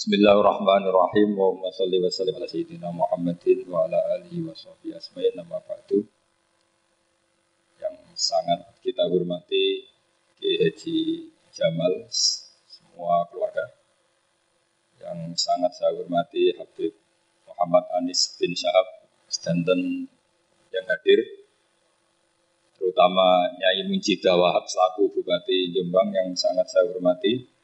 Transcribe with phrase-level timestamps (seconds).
[0.00, 1.36] Bismillahirrahmanirrahim.
[1.36, 5.60] Wa salli wa sallim ala sayyidina Muhammadin wa ala alihi wa sahbihi asma'in nama.
[7.76, 9.92] Yang sangat kita hormati
[10.40, 13.76] Ki Haji Jamal semua keluarga.
[15.04, 16.96] Yang sangat saya hormati Habib
[17.44, 20.08] Muhammad Anis bin Syahab Stanton
[20.72, 21.44] yang hadir
[22.72, 27.59] terutama Nyai Munjidah Wahab selaku Bupati Jombang yang sangat saya hormati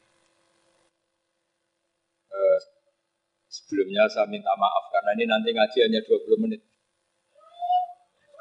[3.47, 6.61] Sebelumnya saya minta maaf karena ini nanti ngaji hanya 20 menit.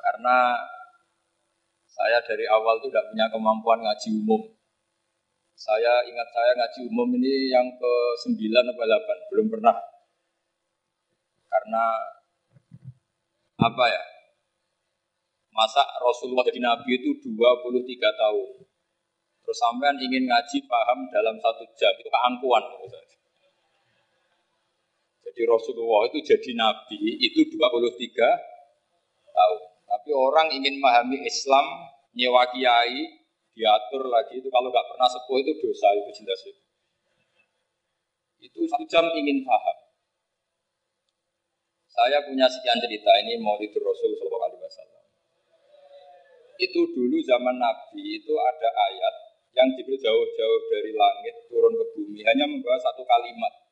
[0.02, 0.59] Karena
[1.87, 4.42] saya dari awal itu tidak punya kemampuan ngaji umum.
[5.56, 7.92] Saya ingat saya ngaji umum ini yang ke
[8.28, 9.77] 9 atau 8, belum pernah.
[11.48, 11.84] Karena
[13.56, 14.02] apa ya?
[15.56, 17.40] Masa Rasulullah jadi Nabi itu 23
[17.96, 18.48] tahun.
[19.40, 22.65] Terus sampean ingin ngaji paham dalam satu jam, itu keangkuhan.
[25.37, 27.60] Jadi Rasulullah itu jadi nabi itu 23
[29.37, 29.60] tahun.
[29.84, 33.04] Tapi orang ingin memahami Islam, nyewa kiai,
[33.52, 36.62] diatur lagi itu kalau nggak pernah sepuh itu dosa itu jelas itu.
[38.48, 39.76] Itu satu jam ingin paham.
[41.93, 45.04] Saya punya sekian cerita ini mau itu Rasul Shallallahu Alaihi Wasallam.
[46.56, 49.15] Itu dulu zaman Nabi itu ada ayat
[49.52, 53.65] yang jauh-jauh dari langit turun ke bumi hanya membawa satu kalimat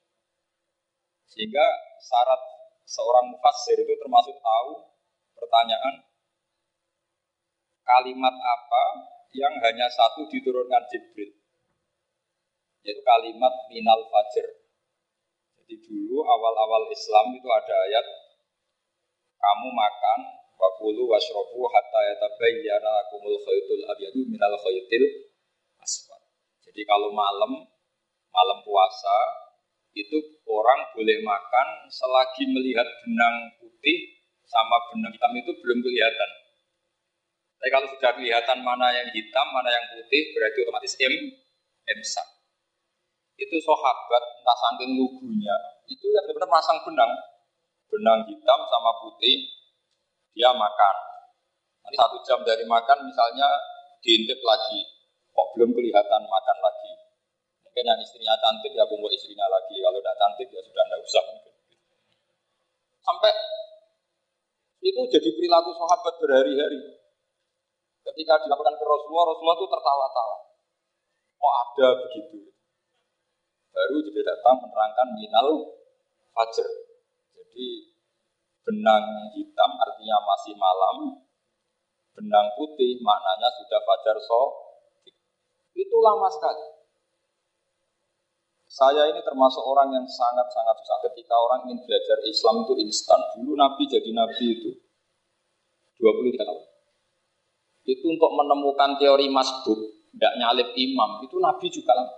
[1.35, 1.67] sehingga
[1.99, 2.39] syarat
[2.87, 4.87] seorang mufassir itu termasuk tahu
[5.35, 6.07] pertanyaan
[7.83, 8.85] kalimat apa
[9.35, 11.35] yang hanya satu diturunkan Jibril.
[12.87, 14.47] Yaitu kalimat minal fajr.
[15.59, 18.07] Jadi dulu awal-awal Islam itu ada ayat
[19.43, 20.21] kamu makan
[20.55, 25.05] wakulu wasrofu hatta yatabayyana lakumul khaytul abyadu minal khaytil
[25.83, 26.23] aswad.
[26.63, 27.65] Jadi kalau malam
[28.31, 29.44] malam puasa
[29.95, 30.19] itu
[30.51, 36.31] orang boleh makan selagi melihat benang putih sama benang hitam itu belum kelihatan.
[37.63, 41.15] Tapi kalau sudah kelihatan mana yang hitam, mana yang putih, berarti otomatis im,
[41.89, 42.29] imsak.
[43.41, 45.57] Itu sahabat, entah saking lugunya,
[45.89, 47.13] itu ya benar-benar masang benang.
[47.89, 49.49] Benang hitam sama putih,
[50.37, 50.97] dia makan.
[51.89, 53.49] Nanti satu jam dari makan misalnya
[54.05, 54.85] diintip lagi,
[55.33, 56.94] kok belum kelihatan makan lagi.
[57.75, 59.83] Mungkin yang istrinya cantik ya kumpul istrinya lagi.
[59.83, 61.25] Kalau tidak cantik ya sudah tidak usah.
[63.03, 63.35] Sampai
[64.79, 67.03] itu jadi perilaku sahabat berhari-hari.
[68.07, 70.37] Ketika dilakukan ke Rasulullah, Rasulullah itu tertawa-tawa.
[71.35, 72.39] Kok ada begitu?
[73.75, 75.75] Baru juga datang menerangkan minal
[76.31, 76.71] fajar.
[77.35, 77.91] Jadi
[78.63, 81.27] benang hitam artinya masih malam,
[82.15, 84.43] benang putih maknanya sudah fajar so.
[85.75, 86.74] Itu lama sekali.
[88.75, 93.23] Saya ini termasuk orang yang sangat-sangat susah ketika orang ingin belajar Islam itu instan.
[93.39, 94.71] Dulu Nabi jadi Nabi itu
[96.03, 96.63] 23 tahun.
[97.87, 99.79] Itu untuk menemukan teori masbuk,
[100.11, 102.15] tidak nyalip imam, itu Nabi juga lama.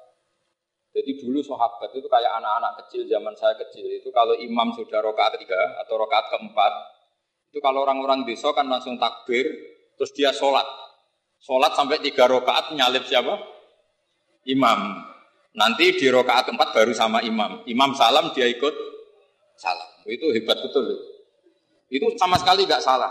[0.97, 5.37] Jadi dulu sahabat itu kayak anak-anak kecil zaman saya kecil itu kalau imam sudah rokaat
[5.37, 6.73] ketiga atau rokaat keempat
[7.53, 9.45] itu kalau orang-orang desa kan langsung takbir
[10.01, 10.65] terus dia sholat
[11.37, 13.37] sholat sampai tiga rokaat nyalip siapa
[14.49, 15.05] imam
[15.57, 17.65] Nanti di rokaat keempat baru sama imam.
[17.65, 18.75] Imam salam dia ikut
[19.57, 19.89] salam.
[20.05, 20.85] Itu hebat betul.
[21.89, 23.09] Itu sama sekali nggak salah.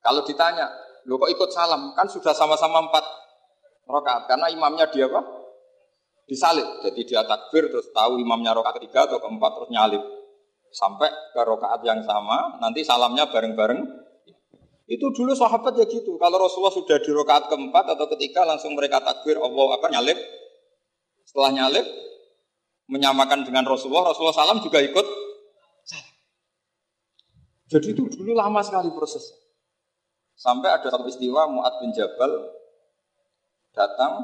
[0.00, 0.64] Kalau ditanya,
[1.04, 1.92] lo kok ikut salam?
[1.92, 3.04] Kan sudah sama-sama empat
[3.84, 4.32] rokaat.
[4.32, 5.20] Karena imamnya dia apa?
[6.24, 6.80] Disalib.
[6.80, 10.00] Jadi dia takbir terus tahu imamnya rokaat ketiga atau keempat terus nyalip.
[10.72, 13.80] Sampai ke rokaat yang sama, nanti salamnya bareng-bareng.
[14.88, 16.16] Itu dulu sahabat ya gitu.
[16.16, 20.43] Kalau Rasulullah sudah di rokaat keempat atau ketiga langsung mereka takbir Allah apa nyalip
[21.34, 21.82] setelah nyalip
[22.86, 25.02] menyamakan dengan Rasulullah, Rasulullah SAW juga ikut
[25.82, 26.14] salam.
[27.66, 29.34] Jadi itu dulu lama sekali proses.
[30.38, 32.30] Sampai ada satu istiwa Mu'ad bin Jabal
[33.74, 34.22] datang,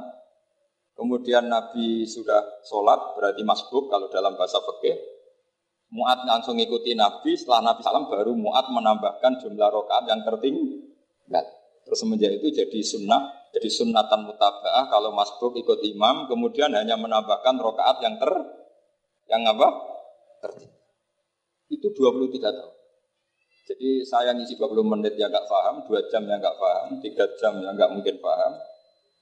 [0.95, 4.95] kemudian Nabi sudah sholat, berarti masbuk kalau dalam bahasa fikih.
[5.91, 11.43] Mu'ad langsung ikuti Nabi, setelah Nabi salam baru Mu'ad menambahkan jumlah rokaat yang tertinggal.
[11.83, 17.59] Terus semenjak itu jadi sunnah jadi sunatan mutaba'ah kalau masbuk ikut imam, kemudian hanya menambahkan
[17.59, 18.31] rokaat yang ter,
[19.27, 19.69] yang apa?
[20.39, 20.71] Ter.
[21.67, 22.75] Itu 23 tahun.
[23.71, 27.55] Jadi saya ngisi 20 menit yang nggak paham, 2 jam yang nggak paham, 3 jam
[27.59, 28.55] yang nggak mungkin paham.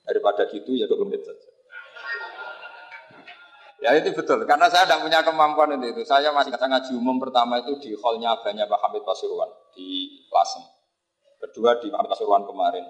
[0.04, 1.48] Daripada gitu ya 20 menit saja.
[3.78, 6.02] Ya itu betul, karena saya tidak punya kemampuan untuk itu.
[6.02, 10.66] Saya masih kata ngaji umum pertama itu di hallnya abahnya Pak Hamid Pasuruan di Lasem.
[11.38, 12.82] Kedua di Hamid Pasuruan kemarin.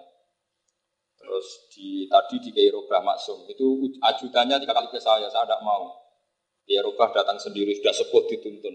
[1.29, 5.93] Terus di tadi di Kairo Maksum itu ajudannya tiga kali ke saya, saya tidak mau.
[6.65, 8.73] Ya rubah datang sendiri sudah sepuh dituntun.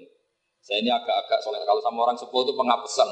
[0.61, 3.09] Saya ini agak-agak soalnya kalau sama orang sepuh itu pengapesan.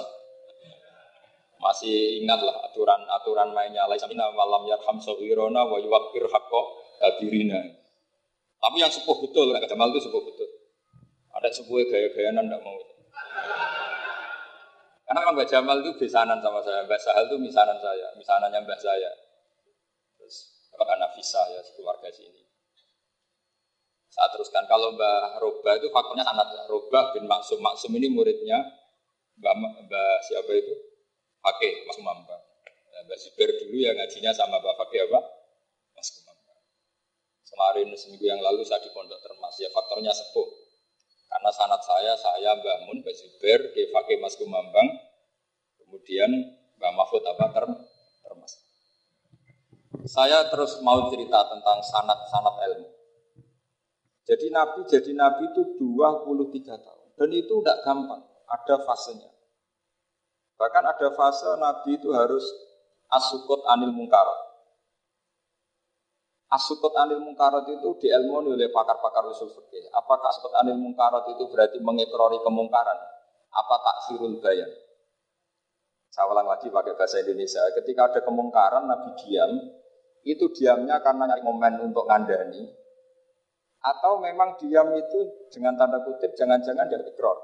[1.58, 3.90] Masih ingat lah aturan-aturan mainnya.
[3.90, 6.62] Laisa minna malam yarham sawirona wa yuwakir hakko
[7.02, 7.66] kabirina.
[8.62, 10.50] Tapi yang sepuh betul, Kak Jamal itu sepuh betul.
[11.34, 12.78] Ada sepuh gaya-gayaan tidak mau.
[15.10, 16.86] Karena Mbak Jamal itu besanan sama saya.
[16.86, 19.31] Mbak Sahal itu misanan saya, misanannya Mbak saya.
[20.82, 22.42] Mbak Nafisa ya, keluarga sini.
[24.12, 27.64] Saya teruskan kalau Mbak Roba itu faktornya sangat Roba bin Maksum.
[27.64, 28.60] Maksum ini muridnya
[29.40, 29.54] Mbak,
[29.88, 30.74] Mbak siapa itu?
[31.42, 32.38] Fakih, Mas Kumamba.
[32.92, 35.20] Nah, Mbak Zubair dulu ya ngajinya sama Mbak Fakih apa?
[35.96, 36.54] Mas Kumamba.
[37.48, 40.48] Kemarin seminggu yang lalu saya di Pondok Termas ya faktornya sepuh.
[41.32, 44.92] Karena sanat saya, saya Mbak Mun, Mbak Zubair, Ki Fakih Mas Kumambang,
[45.80, 46.30] kemudian
[46.76, 47.91] Mbak Mahfud apa ter Termas.
[50.06, 52.90] Saya terus mau cerita tentang sanat-sanat ilmu.
[54.26, 57.08] Jadi Nabi jadi Nabi itu 23 tahun.
[57.18, 59.30] Dan itu tidak gampang, ada fasenya.
[60.62, 62.46] Bahkan ada fase Nabi itu harus
[63.10, 64.40] asukut anil mungkarot.
[66.54, 69.90] Asukut anil mungkarot itu diilmoni oleh pakar-pakar usul fikih.
[69.90, 72.98] Apakah asukut anil mungkarot itu berarti mengekrori kemungkaran?
[73.52, 74.70] Apa taksirul bayan?
[76.14, 77.64] Saya ulang lagi pakai bahasa Indonesia.
[77.72, 79.81] Ketika ada kemungkaran, Nabi diam.
[80.22, 82.62] Itu diamnya karena nyari momen untuk ngandani,
[83.82, 87.38] atau memang diam itu dengan tanda kutip jangan-jangan dia ikrar.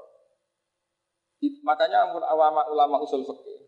[1.66, 3.60] Makanya ulama-ulama usul fikih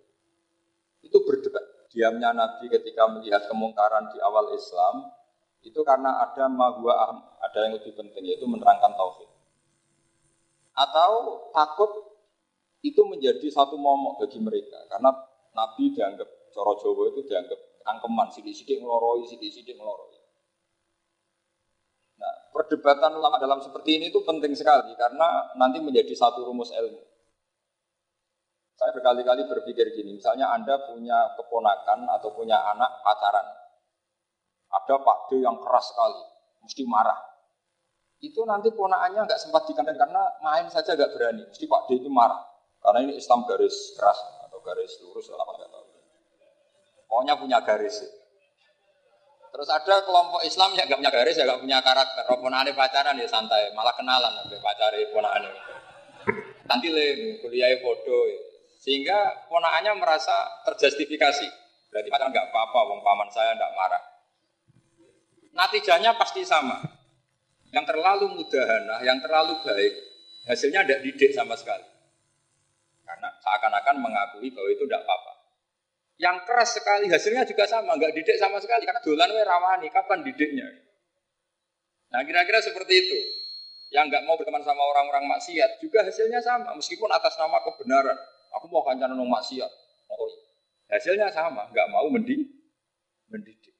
[1.05, 1.62] itu berdebat.
[1.91, 5.11] Diamnya Nabi ketika melihat kemungkaran di awal Islam
[5.67, 6.95] itu karena ada mahwa
[7.43, 9.29] ada yang lebih penting yaitu menerangkan tauhid.
[10.73, 11.13] Atau
[11.51, 11.91] takut
[12.81, 15.11] itu menjadi satu momok bagi mereka karena
[15.53, 20.19] Nabi dianggap coro Jawa itu dianggap angkeman sidik-sidik ngeloroi, sidik-sidik ngeloroi.
[22.21, 27.00] Nah, perdebatan ulama dalam seperti ini itu penting sekali karena nanti menjadi satu rumus ilmu.
[28.77, 33.44] Saya berkali-kali berpikir gini, misalnya Anda punya keponakan atau punya anak pacaran.
[34.73, 36.23] Ada Pak D yang keras sekali,
[36.65, 37.21] mesti marah.
[38.21, 41.43] Itu nanti ponakannya nggak sempat dikandang karena main saja nggak berani.
[41.49, 42.41] Mesti Pak D itu marah.
[42.81, 44.17] Karena ini Islam garis keras
[44.49, 45.80] atau garis lurus apa nggak.
[47.11, 48.07] Pokoknya punya garis.
[49.51, 52.23] Terus ada kelompok Islam yang gak punya garis, ya gak punya karakter.
[52.23, 55.51] Roponane pacaran ya santai, malah kenalan sampai pacari ponakane.
[56.71, 57.07] Nanti le
[57.43, 58.31] kuliah foto,
[58.79, 61.51] sehingga ponakannya merasa terjustifikasi.
[61.91, 64.03] Berarti pacaran gak apa-apa, wong paman saya gak marah.
[65.51, 66.79] Natijanya pasti sama.
[67.75, 69.95] Yang terlalu mudahana, yang terlalu baik,
[70.47, 71.87] hasilnya tidak didik sama sekali.
[73.03, 75.40] Karena seakan-akan mengakui bahwa itu tidak apa-apa.
[76.20, 80.20] Yang keras sekali hasilnya juga sama, nggak didik sama sekali karena dolan we rawani, kapan
[80.20, 80.69] didiknya?
[82.12, 83.19] Nah kira-kira seperti itu.
[83.88, 88.14] Yang nggak mau berteman sama orang-orang maksiat juga hasilnya sama, meskipun atas nama kebenaran.
[88.61, 89.70] Aku mau kancanan nong maksiat,
[90.12, 90.31] oh,
[90.93, 92.52] hasilnya sama, nggak mau mendidik.
[93.32, 93.72] mendidik.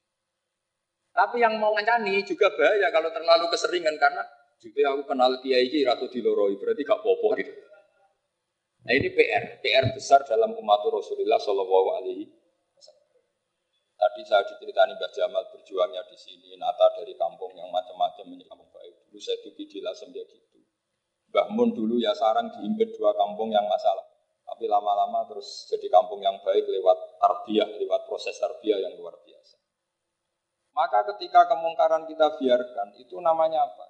[1.13, 4.23] Tapi yang mau ngancani juga bahaya kalau terlalu keseringan karena
[4.57, 7.51] juga aku kenal kiai ratu diloroi berarti gak popo gitu.
[8.81, 12.25] Nah ini PR, PR besar dalam umat Rasulullah Shallallahu Alaihi
[14.01, 18.73] Tadi saya diceritani Mbak Jamal berjuangnya di sini, Nata dari kampung yang macam-macam menjadi kampung
[18.73, 18.97] baik.
[19.05, 20.57] Dulu saya duki di Lasem dia gitu.
[21.29, 24.09] Mbah Mun dulu ya sarang diimpit dua kampung yang masalah.
[24.49, 29.61] Tapi lama-lama terus jadi kampung yang baik lewat tarbiyah, lewat proses tarbiyah yang luar biasa.
[30.73, 33.85] Maka ketika kemungkaran kita biarkan, itu namanya apa?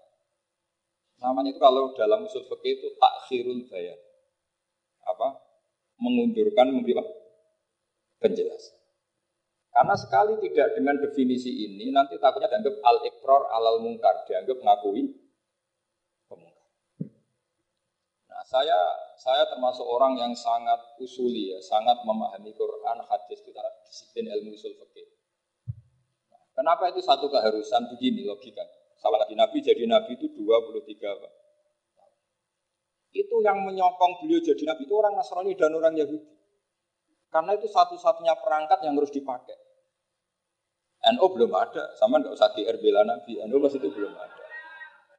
[1.22, 4.09] Namanya itu kalau dalam usul fikih itu takhirul bayan
[5.04, 5.40] apa
[6.00, 6.96] mengundurkan memberi
[8.20, 8.80] penjelasan.
[9.70, 15.14] Karena sekali tidak dengan definisi ini, nanti takutnya dianggap al-iqrar alal mungkar, dianggap mengakui
[16.26, 16.68] pemungkar.
[18.28, 18.78] Nah, saya
[19.14, 23.54] saya termasuk orang yang sangat usuli ya, sangat memahami Quran, hadis itu
[23.86, 25.06] disiplin ilmu usul fikih.
[26.52, 28.66] Kenapa itu satu keharusan begini logika?
[29.00, 31.28] Salah lagi Nabi jadi Nabi itu 23 apa?
[33.10, 36.30] Itu yang menyokong beliau jadi nabi itu orang Nasrani dan orang Yahudi.
[37.30, 39.54] Karena itu satu-satunya perangkat yang harus dipakai.
[41.14, 43.40] NU belum ada, sama nggak usah di bela Nabi.
[43.48, 44.44] NU pas itu belum ada.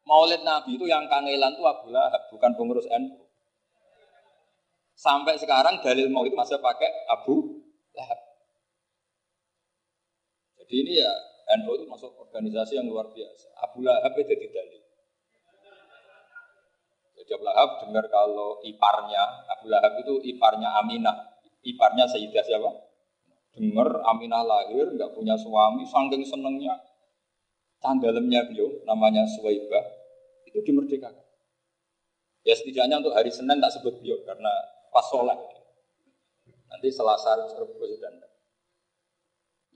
[0.06, 3.26] Maulid Nabi itu yang kangelan itu Abu Lahab, bukan pengurus NU.
[4.94, 7.64] Sampai sekarang dalil maulid masih pakai Abu
[7.98, 8.20] Lahab.
[10.62, 11.12] Jadi ini ya
[11.58, 13.50] NU itu masuk organisasi yang luar biasa.
[13.66, 14.81] Abu Lahab itu jadi dalil.
[17.36, 21.40] Abu Lahab dengar kalau iparnya, Abu Lahab itu iparnya Aminah.
[21.62, 22.72] Iparnya Sayyidah siapa?
[23.56, 26.76] Dengar Aminah lahir, nggak punya suami, saking senengnya.
[27.82, 29.86] Candalemnya beliau, namanya Suwaibah.
[30.48, 31.32] Itu dimerdekakan.
[32.42, 34.50] Ya setidaknya untuk hari Senin tak sebut beliau karena
[34.90, 35.38] pas sholat.
[36.72, 38.18] Nanti Selasa Rebus dan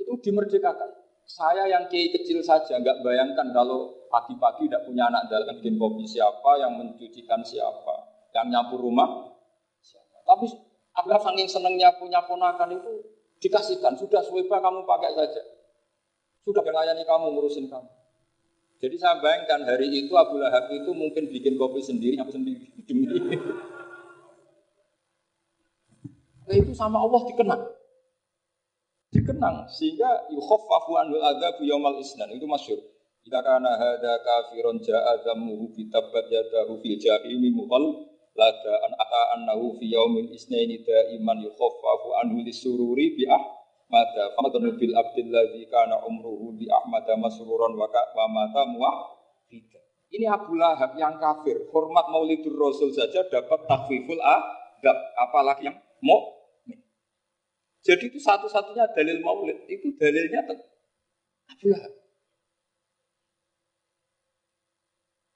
[0.02, 1.05] itu dimerdekakan.
[1.26, 6.06] Saya yang kiai kecil saja nggak bayangkan kalau pagi-pagi tidak punya anak dalam bikin kopi
[6.06, 7.96] siapa, yang mencucikan siapa,
[8.38, 9.34] yang nyapu rumah
[9.82, 10.22] siapa.
[10.22, 10.46] Tapi
[10.94, 13.10] Abdullah saking senengnya punya ponakan itu
[13.42, 15.42] dikasihkan, sudah suweba kamu pakai saja.
[16.46, 17.90] Sudah melayani kamu, ngurusin kamu.
[18.78, 22.70] Jadi saya bayangkan hari itu Abu Lahab itu mungkin bikin kopi sendiri, nyapu sendiri.
[26.46, 27.75] Nah itu sama Allah dikenal
[29.16, 32.28] dikenang sehingga yukhaffafu anul adzabu yaumal isnan.
[32.36, 32.84] Itu masyhur.
[33.26, 38.06] Jika kana hada kafirun ja'a dhammuhu bi tabbat yadahu fil jahimi muhal
[38.36, 44.94] lada an ata annahu fi yaumil isnaini daiman yukhaffafu anhu lisururi bi ahmada famadun bil
[44.94, 49.80] abdil ladzi kana umruhu bi ahmada masruran wa wa mata muwahhida.
[50.14, 56.45] Ini Abu Lahab yang kafir hormat maulidur rasul saja dapat takfiful adab apalagi yang mau
[57.86, 59.70] jadi itu satu-satunya dalil maulid.
[59.70, 60.42] Itu dalilnya
[61.46, 61.94] Abu Lahab.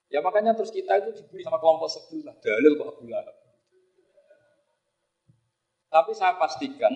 [0.09, 2.33] Ya makanya terus kita itu diberi sama kelompok sebelah.
[2.41, 3.37] Dalil kok Abu Lahab.
[5.93, 6.89] Tapi saya pastikan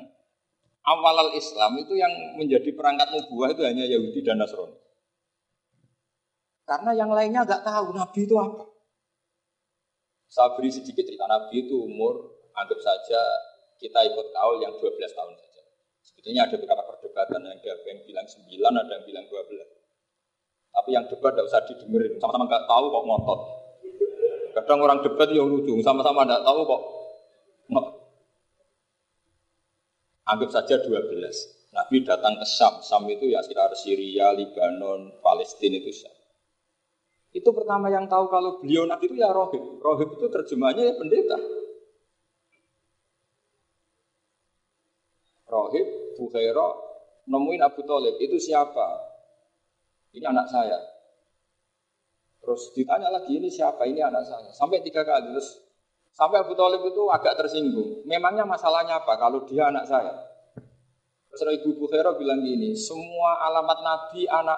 [0.82, 2.10] awal Islam itu yang
[2.42, 4.82] menjadi perangkat nubuah itu hanya Yahudi dan Nasrani.
[6.66, 8.74] Karena yang lainnya nggak tahu Nabi itu apa.
[10.26, 13.22] Saya beri sedikit cerita Nabi itu umur anggap saja
[13.84, 15.62] kita ikut kaul yang 12 tahun saja.
[16.00, 20.72] Sebetulnya ada beberapa perdebatan yang ada yang bilang 9, ada yang bilang 12.
[20.74, 23.40] Tapi yang debat tidak usah didengerin, sama-sama nggak tahu kok ngotot.
[24.54, 26.82] Kadang orang debat yang lucu, sama-sama nggak tahu kok
[27.68, 27.96] ngotot.
[30.24, 31.68] Anggap saja 12.
[31.76, 32.80] Nabi datang ke Syam.
[32.80, 36.16] Syam itu ya sekitar Syria, Libanon, Palestina itu Syam.
[37.34, 39.82] Itu pertama yang tahu kalau beliau Nabi itu ya rohib.
[39.82, 41.63] Rohib itu terjemahnya ya pendeta.
[46.34, 46.68] Bukhaira,
[47.30, 49.06] nemuin Abu Talib, itu siapa?
[50.18, 50.82] Ini anak saya.
[52.42, 53.86] Terus ditanya lagi, ini siapa?
[53.86, 54.50] Ini anak saya.
[54.50, 55.62] Sampai tiga kali, terus
[56.10, 58.02] sampai Abu Talib itu agak tersinggung.
[58.10, 60.10] Memangnya masalahnya apa kalau dia anak saya?
[61.30, 64.58] Terus Ibu Bukhaira bilang gini, semua alamat Nabi anak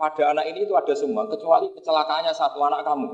[0.00, 3.08] pada anak ini itu ada semua, kecuali kecelakaannya satu anak kamu.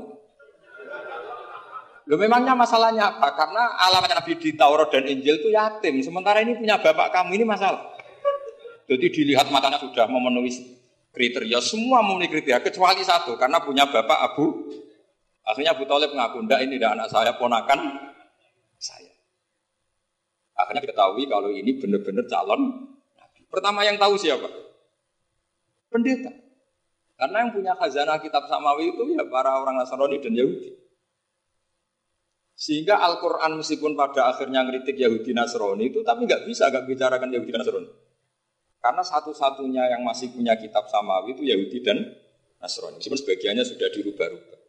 [2.09, 3.37] Lo memangnya masalahnya apa?
[3.37, 6.01] Karena alamat Nabi di Taurat dan Injil itu yatim.
[6.01, 7.85] Sementara ini punya bapak kamu ini masalah.
[8.89, 10.49] Jadi dilihat matanya sudah memenuhi
[11.13, 11.61] kriteria.
[11.61, 14.73] Semua memenuhi kriteria kecuali satu karena punya bapak Abu.
[15.45, 17.77] Akhirnya Abu Talib mengaku, ndak ini anak saya ponakan
[18.81, 19.13] saya.
[20.57, 22.89] Akhirnya diketahui kalau ini benar-benar calon
[23.49, 24.45] Pertama yang tahu siapa?
[25.89, 26.29] Pendeta.
[27.17, 30.88] Karena yang punya khazanah kitab samawi itu ya para orang Nasrani dan Yahudi.
[32.59, 37.55] Sehingga Al-Quran meskipun pada akhirnya ngeritik Yahudi Nasrani itu, tapi nggak bisa nggak bicarakan Yahudi
[37.55, 37.87] Nasrani.
[38.83, 42.03] Karena satu-satunya yang masih punya kitab samawi itu Yahudi dan
[42.59, 42.99] Nasrani.
[42.99, 44.59] Meskipun sebagiannya sudah dirubah-rubah.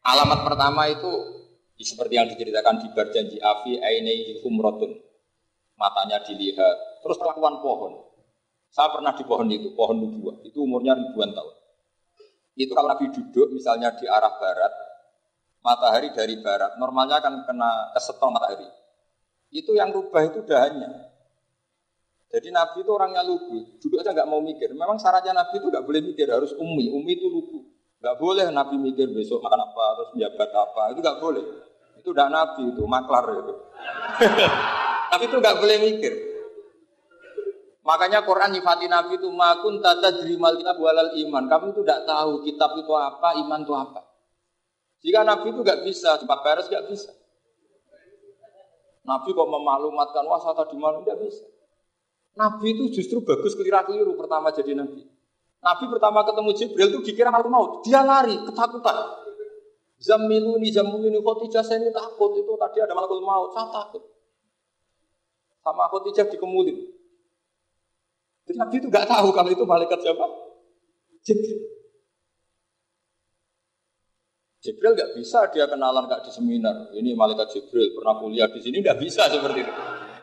[0.00, 1.12] Alamat pertama itu
[1.76, 4.96] seperti yang diceritakan di berjanji Afi Ainei Humrotun.
[5.76, 7.04] Matanya dilihat.
[7.04, 8.00] Terus kelakuan pohon.
[8.72, 10.40] Saya pernah di pohon itu, pohon nubuah.
[10.40, 11.54] Itu umurnya ribuan tahun.
[12.56, 14.89] Itu kalau Nabi duduk misalnya di arah barat,
[15.60, 18.68] matahari dari barat, normalnya akan kena kesetong matahari.
[19.52, 21.10] Itu yang rubah itu dahannya.
[22.30, 24.70] Jadi Nabi itu orangnya lugu, duduk aja nggak mau mikir.
[24.70, 26.86] Memang syaratnya Nabi itu nggak boleh mikir, harus umi.
[26.94, 27.66] Umi itu lugu.
[27.98, 31.44] Nggak boleh Nabi mikir besok makan apa, terus menjabat apa, itu nggak boleh.
[31.98, 33.54] Itu udah Nabi itu, maklar itu.
[35.10, 36.12] Tapi itu nggak boleh mikir.
[37.82, 41.44] Makanya Quran nyifati Nabi itu makun tata jerimal kitab walal iman.
[41.50, 44.00] Kamu itu tidak tahu kitab itu apa, iman itu apa.
[45.00, 47.12] Jika Nabi itu nggak bisa, cepat beres nggak bisa.
[49.00, 51.44] Nabi kok memaklumatkan wah saya tadi malam nggak bisa.
[52.36, 55.02] Nabi itu justru bagus keliru-keliru pertama jadi Nabi.
[55.60, 58.96] Nabi pertama ketemu Jibril itu dikira malu maut, dia lari ketakutan.
[60.00, 64.00] Zamiluni zamiluni Khotijah saya ini takut itu tadi ada malakul maut, saya takut.
[65.60, 66.76] Sama Khotijah dikemulin.
[68.48, 70.24] Jadi Nabi itu nggak tahu kalau itu malaikat siapa?
[71.24, 71.79] Jibril.
[74.60, 76.92] Jibril nggak bisa dia kenalan nggak di seminar.
[76.92, 79.72] Ini malaikat Jibril pernah kuliah di sini nggak bisa seperti itu.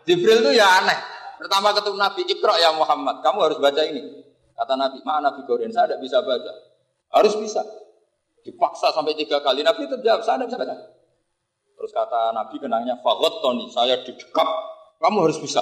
[0.05, 0.97] Jibril itu ya aneh.
[1.37, 4.25] Pertama ketemu Nabi Iqra ya Muhammad, kamu harus baca ini.
[4.57, 6.49] Kata Nabi, mana Nabi Korean, saya tidak bisa baca.
[7.13, 7.61] Harus bisa.
[8.41, 9.61] Dipaksa sampai tiga kali.
[9.61, 10.75] Nabi itu jawab, saya tidak bisa baca.
[11.77, 14.49] Terus kata Nabi kenangnya, Fagot Tony, saya didekap,
[14.97, 15.61] kamu harus bisa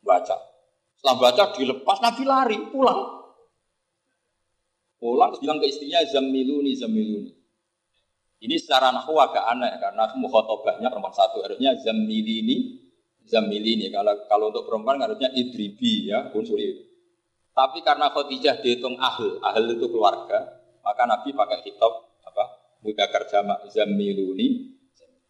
[0.00, 0.40] baca.
[0.96, 3.00] Setelah baca dilepas, Nabi lari pulang.
[4.96, 7.43] Pulang terus bilang ke istrinya zamiluni zamiluni.
[8.44, 12.84] Ini secara nahu agak aneh karena mukhotobahnya perempuan satu harusnya zamilini
[13.24, 13.88] zamilini.
[13.88, 16.92] Kalau kalau untuk perempuan harusnya idribi ya unsuri.
[17.54, 21.92] Tapi karena Khadijah dihitung ahl, ahl itu keluarga, maka Nabi pakai kitab
[22.26, 22.44] apa?
[22.82, 24.74] Mudakar jamak zamiluni.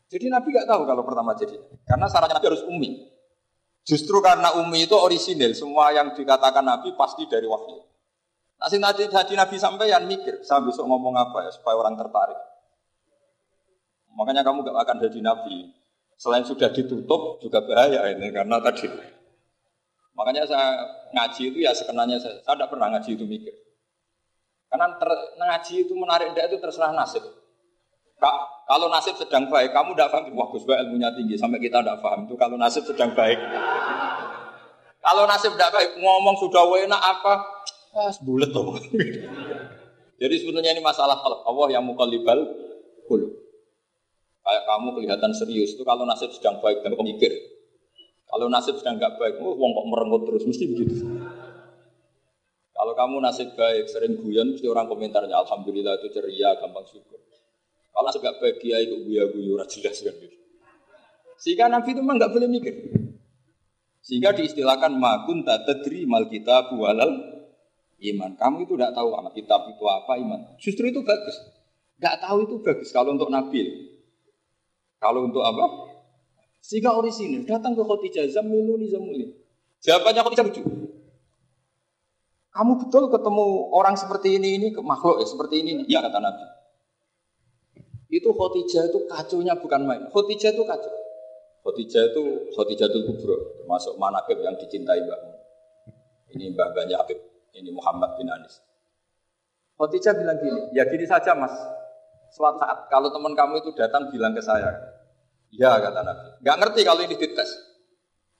[0.09, 1.61] Jadi Nabi gak tahu kalau pertama jadi.
[1.85, 3.13] Karena syaratnya Nabi harus umi.
[3.85, 7.85] Justru karena umi itu orisinil, semua yang dikatakan Nabi pasti dari wahyu.
[8.57, 12.54] Nah, hati Nabi sampai yang mikir, saya besok ngomong apa ya supaya orang tertarik.
[14.15, 15.75] Makanya kamu gak akan jadi nabi.
[16.15, 18.87] Selain sudah ditutup juga bahaya ini karena tadi.
[20.15, 20.79] Makanya saya
[21.11, 23.55] ngaji itu ya sekenanya saya, saya tidak pernah ngaji itu mikir.
[24.71, 27.23] Karena ter, ngaji itu menarik tidak itu terserah nasib.
[28.23, 28.37] Kak,
[28.71, 32.31] kalau nasib sedang baik, kamu tidak paham, wah Gus ilmunya tinggi, sampai kita tidak paham
[32.31, 33.37] itu kalau nasib sedang baik.
[35.05, 37.33] kalau nasib tidak baik, ngomong sudah enak apa,
[37.93, 38.79] ah, bulat tuh.
[40.23, 42.39] Jadi sebetulnya ini masalah Allah yang mukallibal
[43.05, 43.44] qulub.
[44.65, 47.33] Kamu kelihatan serius itu kalau nasib sedang baik dan mikir.
[48.25, 51.07] Kalau nasib sedang nggak baik, oh, wong kok merengut terus mesti begitu.
[52.75, 57.23] Kalau kamu nasib baik, sering guyon, mesti orang komentarnya Alhamdulillah itu ceria, gampang syukur.
[57.95, 60.37] Kalau nasib nggak baik, dia itu guya-guyu, jelas kan gitu.
[61.39, 62.75] Sehingga Nabi itu memang nggak boleh mikir.
[64.03, 67.15] Sehingga diistilahkan makun tadri mal kita bualal
[68.03, 68.31] iman.
[68.37, 70.41] Kamu itu tidak tahu anak kitab itu apa iman.
[70.61, 71.39] Justru itu bagus.
[72.03, 73.94] Nggak tahu itu bagus kalau untuk Nabi.
[75.05, 75.93] Kalau untuk apa?
[76.65, 79.37] Sehingga orisinil datang ke Khadijah zamiluni zamuli.
[79.85, 80.65] Jawabannya Khadijah lucu.
[82.49, 83.47] Kamu betul ketemu
[83.77, 85.85] orang seperti ini ini makhluk ya seperti ini.
[85.85, 86.45] Iya kata Nabi.
[88.09, 90.09] Itu Khadijah itu kacunya bukan main.
[90.09, 90.95] Khadijah itu kacau.
[91.69, 92.23] Khadijah itu
[92.57, 95.21] Khadijah itu kubro termasuk manakib yang dicintai Mbak.
[96.33, 97.21] Ini Mbah Banyak Habib.
[97.53, 98.65] Ini Muhammad bin Anis.
[99.77, 101.53] Khadijah bilang gini, ya gini saja mas.
[102.33, 104.94] Suatu saat kalau teman kamu itu datang bilang ke saya,
[105.59, 106.27] ya kata Nabi.
[106.43, 107.51] Gak ngerti kalau ini dites.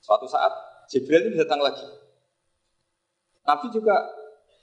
[0.03, 0.51] Suatu saat
[0.91, 1.85] Jibril itu datang lagi.
[3.45, 3.95] Nabi juga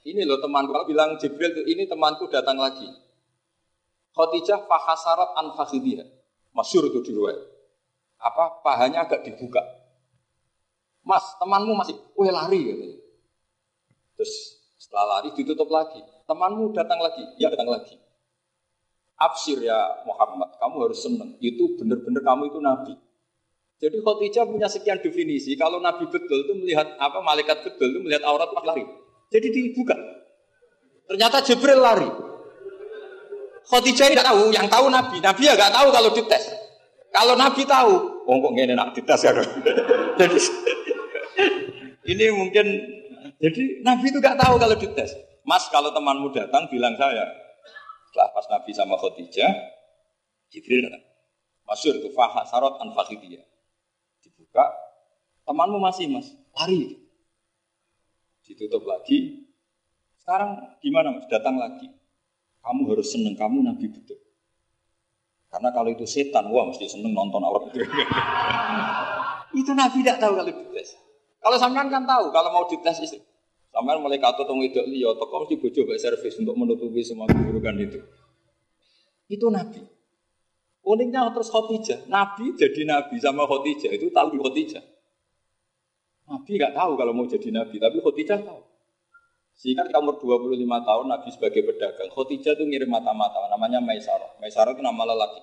[0.03, 2.87] ini loh temanku kalau bilang Jibril itu ini temanku datang lagi.
[4.13, 6.05] Khadijah fahasarat an fakhidiyah.
[6.53, 7.33] Masyur itu di luar.
[8.21, 9.59] Apa pahanya agak dibuka.
[11.03, 13.03] Mas, temanmu masih, kue lari gitu.
[14.15, 14.33] Terus
[14.79, 15.99] setelah lari ditutup lagi.
[16.23, 17.99] Temanmu datang lagi, ya datang lagi.
[19.17, 21.37] Absir ya Muhammad, kamu harus senang.
[21.37, 22.93] Itu benar-benar kamu itu nabi.
[23.83, 25.59] Jadi Khadijah punya sekian definisi.
[25.59, 28.87] Kalau nabi betul itu melihat apa malaikat betul itu melihat aurat lari.
[29.27, 29.95] Jadi dibuka.
[31.09, 32.07] Ternyata Jibril lari.
[33.63, 35.19] Khadijah tidak tahu, yang tahu nabi.
[35.19, 36.43] Nabi ya nggak tahu kalau dites.
[37.13, 37.93] Kalau nabi tahu,
[38.25, 39.31] oh kok gini nak dites ya.
[40.19, 40.37] jadi
[42.09, 42.65] ini mungkin
[43.37, 45.11] jadi nabi itu nggak tahu kalau dites.
[45.43, 47.27] Mas kalau temanmu datang bilang saya,
[48.13, 49.73] setelah pas Nabi sama Khadijah,
[50.53, 51.01] Jibril datang.
[51.65, 52.93] Masyur itu fahak sarot an.
[54.21, 54.69] Dibuka,
[55.49, 57.01] temanmu masih mas, lari.
[58.45, 59.49] Ditutup lagi.
[60.21, 61.25] Sekarang gimana mas?
[61.25, 61.89] Datang lagi.
[62.61, 64.21] Kamu harus seneng, kamu Nabi betul.
[65.49, 67.81] Karena kalau itu setan, wah mesti seneng nonton aurat itu.
[69.57, 71.01] itu Nabi tidak tahu kalau dites.
[71.41, 73.25] Kalau sampean kan tahu, kalau mau dites istri.
[73.73, 77.97] Sampai mulai kata tong itu liya toko mesti bojo servis untuk menutupi semua keburukan itu.
[79.25, 79.81] Itu Nabi.
[80.85, 82.05] Uniknya terus Khotijah.
[82.05, 84.83] Nabi jadi Nabi sama Khotijah itu tahu Khotijah.
[86.29, 88.61] Nabi nggak tahu kalau mau jadi Nabi, tapi Khotijah tahu.
[89.53, 94.37] Sehingga ketika umur 25 tahun Nabi sebagai pedagang, Khotijah itu ngirim mata-mata, namanya Maisarah.
[94.37, 95.41] Maisarah itu nama lelaki.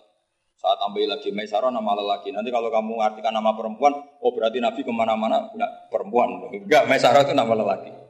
[0.60, 2.34] Saat tambahin lagi Maisarah nama lelaki.
[2.36, 6.52] Nanti kalau kamu artikan nama perempuan, oh berarti Nabi ke mana-mana punya perempuan.
[6.52, 8.09] Enggak, Maisarah itu nama lelaki.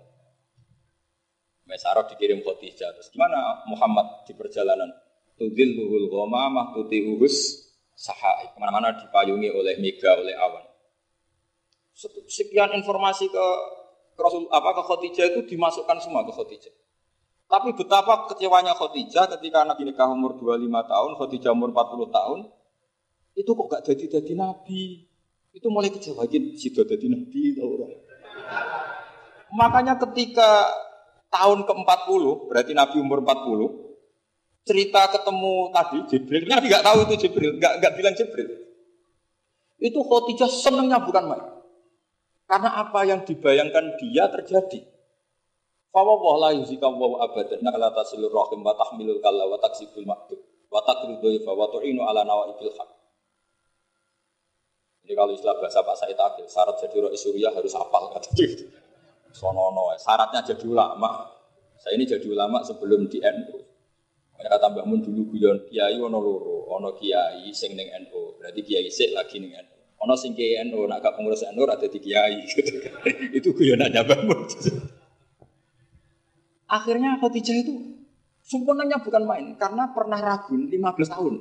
[1.71, 2.91] Mesarah dikirim Khadijah.
[2.99, 4.91] Terus gimana Muhammad di perjalanan?
[5.39, 8.51] Tudil luhul ghamamah tuti uhus sahai.
[8.51, 10.67] Ke mana-mana dipayungi oleh mega, oleh awan.
[12.27, 13.47] Sekian informasi ke,
[14.19, 16.75] ke Rasul apa ke Khadijah itu dimasukkan semua ke Khadijah.
[17.51, 22.39] Tapi betapa kecewanya Khadijah ketika Nabi nikah umur 25 tahun, Khadijah umur 40 tahun,
[23.39, 25.07] itu kok gak jadi-jadi Nabi.
[25.51, 27.59] Itu mulai kecewa gitu, jadi Nabi.
[27.59, 27.75] Tahu
[29.51, 30.71] Makanya ketika
[31.31, 33.91] tahun ke-40, berarti Nabi umur 40,
[34.67, 38.49] cerita ketemu tadi Jibril, Nabi nggak tahu itu Jibril, nggak nggak bilang Jibril.
[39.81, 41.45] Itu Khotijah senengnya bukan main.
[42.45, 44.83] Karena apa yang dibayangkan dia terjadi.
[45.91, 50.39] Fawwah la yuzika wa abadan nakala tasilur rahim wa tahmilul kalla wa taksibul maktub
[50.71, 52.91] wa takridu wa tu'inu ala nawaibil haq.
[55.03, 58.71] Jadi kalau istilah bahasa Pak Said Akil, syarat jadi roh Suriah harus hafal kata gitu.
[59.31, 61.27] Sonono, syaratnya jadi ulama.
[61.81, 63.57] Saya ini jadi ulama sebelum di NU.
[64.41, 68.41] Kata Mbak Mun dulu guyon kiai ono loro, ono kiai sing ning NU.
[68.41, 69.77] Berarti kiai sik lagi ning NU.
[70.01, 72.41] Ono sing kiai NU nak gak pengurus NU ada di kiai.
[73.39, 74.41] itu guyonan Mbak Mun.
[76.71, 77.75] Akhirnya Khadijah itu
[78.41, 80.73] sempurnanya bukan main karena pernah ragu 15
[81.13, 81.35] tahun.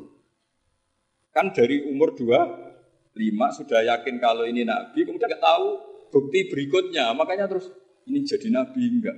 [1.32, 2.70] Kan dari umur 2
[3.16, 5.68] 5 sudah yakin kalau ini nabi, kemudian nggak tahu
[6.14, 7.12] bukti berikutnya.
[7.16, 7.72] Makanya terus
[8.10, 9.18] ini jadi nabi enggak?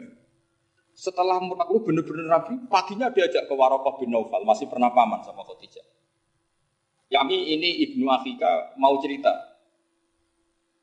[0.92, 5.88] Setelah 40 benar-benar nabi, paginya diajak ke Warokoh bin Naufal, masih pernah paman sama Khadijah.
[7.12, 9.32] Yami ini Ibnu Afika mau cerita.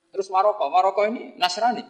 [0.08, 1.84] Terus Warokoh, Warokoh ini Nasrani.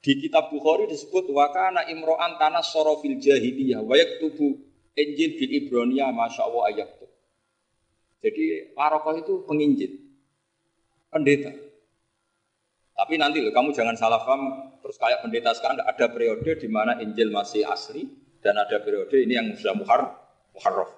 [0.00, 4.56] Di kitab Bukhari disebut wakana imro'an tanah sorofil jahiliyah wayak tubuh
[4.96, 6.88] Injil bil Ibronia masya Allah ayat
[8.20, 9.92] Jadi Warokoh itu penginjil,
[11.08, 11.52] pendeta.
[13.00, 17.00] Tapi nanti loh, kamu jangan salah paham terus kayak pendeta sekarang ada periode di mana
[17.00, 18.04] Injil masih asli
[18.44, 20.20] dan ada periode ini yang sudah muhar
[20.52, 20.92] muharraf.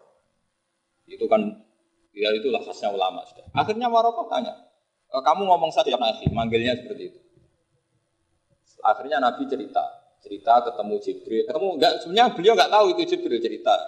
[1.07, 1.62] Itu kan
[2.11, 3.47] ya itulah khasnya ulama sudah.
[3.55, 4.51] Akhirnya Warokoh tanya,
[5.07, 7.21] e, kamu ngomong saja Nabi, manggilnya seperti itu.
[8.83, 9.87] Akhirnya Nabi cerita,
[10.27, 11.43] cerita ketemu Jibril.
[11.47, 13.79] Ketemu enggak sebenarnya beliau enggak tahu itu Jibril cerita.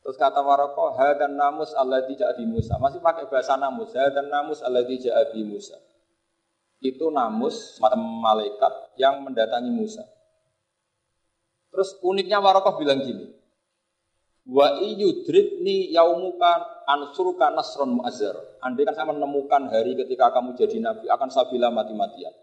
[0.00, 2.80] Terus kata Warokoh, hadan namus Allah tidak di Musa.
[2.80, 5.76] Masih pakai bahasa namus, hadan namus Allah tidak di Musa
[6.80, 10.04] itu namus malaikat yang mendatangi Musa.
[11.70, 13.30] Terus uniknya Warokoh bilang gini,
[14.50, 18.34] Wa iyudrikni yaumuka ansurka nasron mu'azzar.
[18.64, 22.34] Andai kan saya menemukan hari ketika kamu jadi nabi, akan saya bilang mati-matian.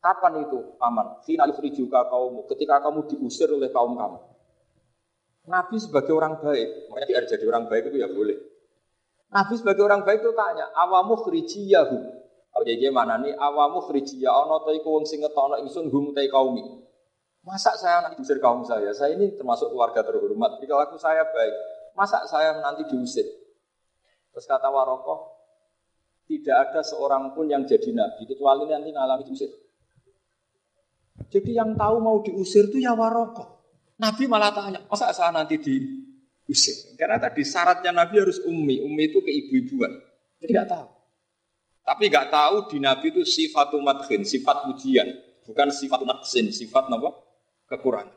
[0.00, 1.20] Kapan itu, Paman?
[1.24, 4.18] Fina juga kaummu, ketika kamu diusir oleh kaum kamu.
[5.48, 8.36] Nabi sebagai orang baik, makanya jadi orang baik itu ya boleh.
[9.32, 11.20] Nabi sebagai orang baik itu tanya, awamu
[12.50, 13.78] Oke, gimana nih awamu
[14.18, 16.82] ya ono to iku sing ngetokno ingsun hum te kaumi.
[17.40, 18.92] Masa saya nanti diusir kaum saya?
[18.92, 20.60] Saya ini termasuk keluarga terhormat.
[20.60, 21.54] Jika aku saya baik,
[21.96, 23.24] masa saya nanti diusir?
[24.28, 25.40] Terus kata Warokoh,
[26.28, 29.50] tidak ada seorang pun yang jadi nabi kecuali nanti ngalami diusir.
[31.32, 33.62] Jadi yang tahu mau diusir itu ya Warokoh.
[34.00, 36.92] Nabi malah tanya, masa saya nanti diusir?
[37.00, 38.84] Karena tadi syaratnya Nabi harus ummi.
[38.84, 39.92] Ummi itu keibu-ibuan.
[40.44, 40.99] Jadi nggak tahu.
[41.90, 45.10] Tapi nggak tahu di Nabi itu sifat madhin, sifat pujian,
[45.42, 47.10] bukan sifat naksin, sifat apa?
[47.66, 48.14] Kekurangan.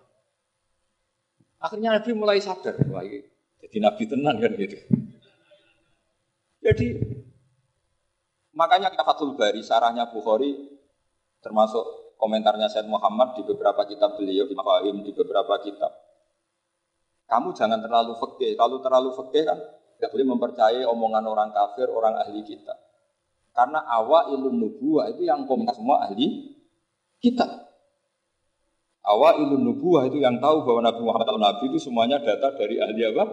[1.58, 4.78] Akhirnya Nabi mulai sadar, wah jadi Nabi tenang kan gitu.
[6.62, 6.88] Jadi
[8.54, 10.54] makanya kita Fathul Bari, sarahnya Bukhari,
[11.42, 15.90] termasuk komentarnya Said Muhammad di beberapa kitab beliau, di Mafahim, di beberapa kitab.
[17.26, 18.54] Kamu jangan terlalu fakih.
[18.54, 19.58] Kalau terlalu fakih kan
[19.98, 22.93] tidak boleh mempercayai omongan orang kafir, orang ahli kita.
[23.54, 26.58] Karena awal ilmu nubuah itu yang komentar semua ahli
[27.22, 27.46] kita.
[29.06, 32.82] Awal ilmu nubuah itu yang tahu bahwa Nabi Muhammad atau Nabi itu semuanya data dari
[32.82, 33.24] ahli apa?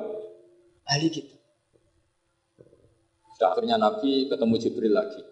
[0.92, 1.40] Ahli kita.
[3.32, 5.24] Sudah akhirnya Nabi ketemu Jibril lagi.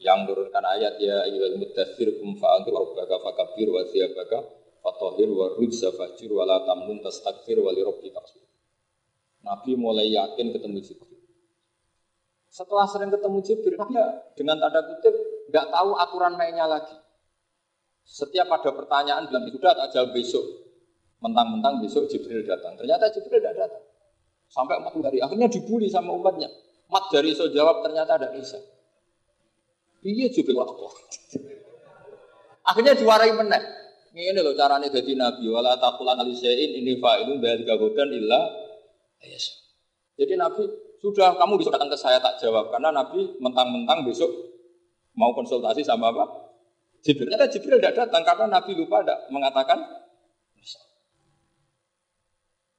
[0.00, 4.40] Yang menurunkan ayat ya ayyuhal mudaththir kum fa'antu rabbaka fakabbir wa thiyabaka
[4.80, 8.20] fatahhir wa rujza fajir wa la tamnun tastakfir wa li rabbika
[9.44, 11.13] Nabi mulai yakin ketemu Jibril.
[12.54, 15.10] Setelah sering ketemu Jibril, dia dengan tanda kutip
[15.50, 16.94] nggak tahu aturan mainnya lagi.
[18.06, 20.62] Setiap ada pertanyaan bilang sudah tak jawab besok.
[21.18, 22.78] Mentang-mentang besok Jibril datang.
[22.78, 23.82] Ternyata Jibril tidak datang.
[24.46, 25.18] Sampai empat hari.
[25.18, 26.46] Akhirnya dibully sama umatnya.
[26.94, 28.62] Mat dari so jawab ternyata ada bisa.
[30.06, 30.78] Iya Jibril waktu.
[32.70, 33.66] Akhirnya diwarai menang.
[34.14, 35.50] Ini loh caranya jadi nabi.
[35.50, 38.46] Wala takulan alisein ini fa'ilun dari gagodan illa.
[40.14, 44.32] Jadi nabi sudah kamu bisa datang ke saya tak jawab karena Nabi mentang-mentang besok
[45.12, 46.24] mau konsultasi sama apa?
[47.04, 47.28] Jibril.
[47.28, 49.78] Ternyata Jibril tidak datang karena Nabi lupa tidak mengatakan.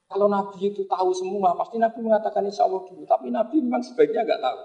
[0.06, 3.06] Kalau Nabi itu tahu semua, pasti Nabi mengatakan insya Allah dulu.
[3.06, 4.60] Tapi Nabi memang sebaiknya nggak tahu.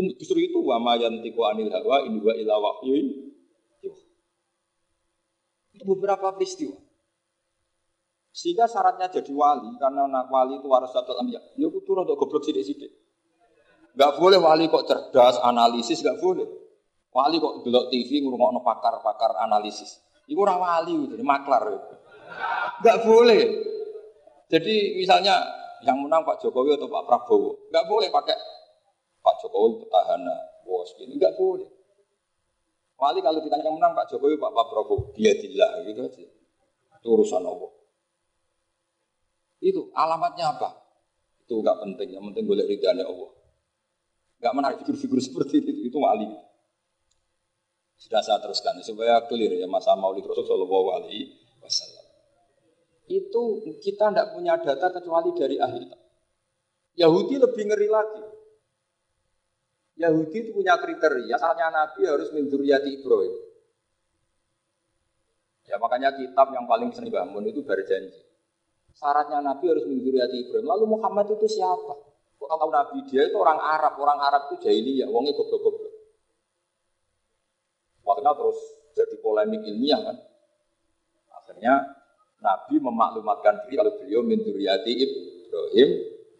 [0.00, 2.56] Um, justru itu wa mayantiku anil hawa in wa ila.
[5.76, 6.89] Itu beberapa peristiwa.
[8.30, 11.42] Sehingga syaratnya jadi wali karena anak wali itu harus satu ambil.
[11.58, 12.90] Ya kudu untuk goblok sidik-sidik.
[13.98, 16.46] Gak boleh wali kok cerdas analisis gak boleh.
[17.10, 19.98] Wali kok delok TV ngurungokno pakar-pakar analisis.
[20.30, 21.66] Iku ora wali jadi maklar.
[22.86, 23.42] Gak boleh.
[24.46, 25.42] Jadi misalnya
[25.82, 28.36] yang menang Pak Jokowi atau Pak Prabowo, gak boleh pakai
[29.22, 31.66] Pak Jokowi petahana, bos ini gak boleh.
[33.00, 36.24] Wali kalau ditanya yang menang Pak Jokowi Pak, Pak Prabowo, dia tidak gitu aja.
[37.00, 37.79] Itu urusan Allah.
[39.60, 40.80] Itu alamatnya apa?
[41.44, 43.30] Itu enggak penting, yang penting boleh ridhanya Allah.
[44.40, 46.28] Enggak menarik figur-figur seperti itu, itu wali.
[48.00, 52.08] Sudah saya teruskan supaya clear ya masa Maulid Rasul Shallallahu Alaihi Wasallam.
[53.10, 53.42] itu
[53.82, 55.82] kita tidak punya data kecuali dari ahli
[56.94, 58.24] Yahudi lebih ngeri lagi.
[60.00, 63.34] Yahudi itu punya kriteria, asalnya Nabi harus menduriati Ibrahim.
[65.68, 68.29] Ya makanya kitab yang paling sering bangun itu berjanji.
[68.96, 70.66] Syaratnya Nabi harus menduriati Ibrahim.
[70.66, 71.94] Lalu Muhammad itu siapa?
[72.40, 75.94] Kalau Nabi dia itu orang Arab, orang Arab itu jahiliyah, wongnya goblok-goblok.
[78.02, 78.58] Makanya terus
[78.96, 80.16] jadi polemik ilmiah kan.
[81.30, 81.74] Akhirnya
[82.40, 85.88] Nabi memaklumatkan diri kalau beliau menduriati Ibrahim,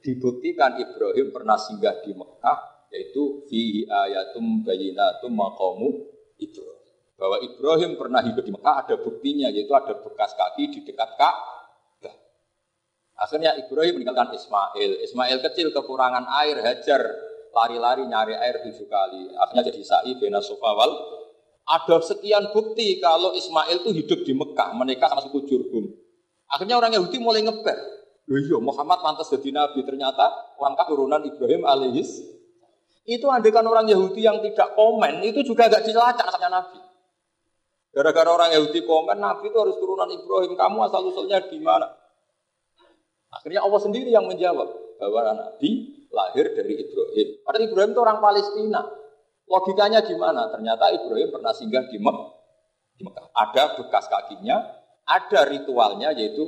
[0.00, 6.10] dibuktikan Ibrahim pernah singgah di Mekah, yaitu fi ayatum bayinatum maqamu
[6.40, 6.78] Ibrahim.
[7.20, 11.59] Bahwa Ibrahim pernah hidup di Mekah ada buktinya, yaitu ada bekas kaki di dekat Ka'bah.
[13.20, 15.04] Akhirnya Ibrahim meninggalkan Ismail.
[15.04, 17.04] Ismail kecil kekurangan air, hajar
[17.52, 19.36] lari-lari nyari air tujuh kali.
[19.36, 21.20] Akhirnya jadi sa'i bena sofawal.
[21.68, 25.92] Ada sekian bukti kalau Ismail itu hidup di Mekah, menikah sama suku Jurhum.
[26.48, 27.78] Akhirnya orang Yahudi mulai ngeber.
[28.30, 29.84] Loh iya, Muhammad pantas jadi nabi.
[29.84, 32.24] Ternyata orang keturunan Ibrahim alaihis.
[33.04, 36.78] Itu andekan orang Yahudi yang tidak komen, itu juga gak dilacak sama Nabi.
[37.90, 40.52] Gara-gara orang Yahudi komen, Nabi itu harus turunan Ibrahim.
[40.54, 41.90] Kamu asal usulnya di mana?
[43.30, 45.70] Akhirnya Allah sendiri yang menjawab bahwa Nabi
[46.10, 47.28] lahir dari Ibrahim.
[47.46, 48.80] Padahal Ibrahim itu orang Palestina.
[49.46, 50.50] Logikanya gimana?
[50.50, 53.26] Ternyata Ibrahim pernah singgah di Mekah.
[53.32, 54.60] Ada bekas kakinya,
[55.08, 56.44] ada ritualnya yaitu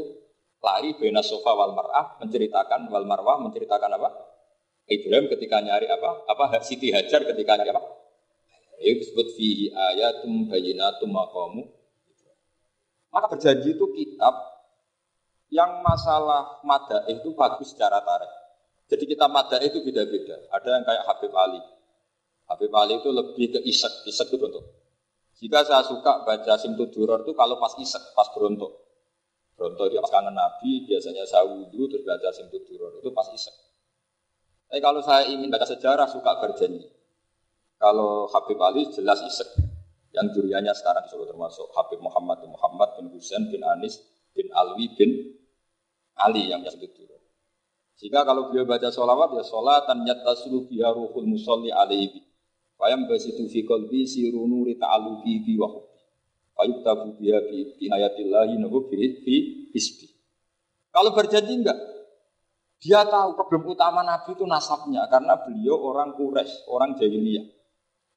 [0.62, 4.10] lari bena sofa wal mar'ah menceritakan wal marwah menceritakan apa?
[4.86, 6.28] Ibrahim ketika nyari apa?
[6.28, 7.82] Apa Siti Hajar ketika nyari apa?
[8.82, 11.62] Itu disebut fihi ayatum bayinatum maqamu.
[13.14, 14.51] Maka berjanji itu kitab
[15.52, 18.32] yang masalah mada itu bagus secara tarikh.
[18.88, 20.48] Jadi kita mada itu beda-beda.
[20.48, 21.60] Ada yang kayak Habib Ali.
[22.48, 24.64] Habib Ali itu lebih ke isek, isek itu bentuk.
[25.36, 28.72] Jika saya suka baca Simtud Duror itu kalau pas isek, pas berontok.
[29.60, 33.52] Berontok dia pas kangen Nabi, biasanya saya wudhu terus baca Simtud Duror itu pas isek.
[34.72, 36.88] Tapi kalau saya ingin baca sejarah suka berjanji.
[37.76, 39.52] Kalau Habib Ali jelas isek.
[40.12, 43.96] Yang duriannya sekarang disuruh termasuk Habib Muhammad bin Muhammad bin Husain bin Anis
[44.36, 45.40] bin Alwi bin
[46.18, 47.02] Ali yang biasa itu.
[48.02, 52.18] Jika kalau beliau baca sholawat ya sholatan yatasulu biha ruhul musalli alaihi.
[52.74, 56.02] Fayam basitu fi qalbi siru nuri ta'aluki bi wa hubbi.
[56.58, 60.10] Fayuktabu biha bi inayatillahi nahu bi isbi.
[60.90, 61.78] Kalau berjanji enggak,
[62.82, 67.46] dia tahu problem utama Nabi itu nasabnya karena beliau orang Quraisy, orang jahiliyah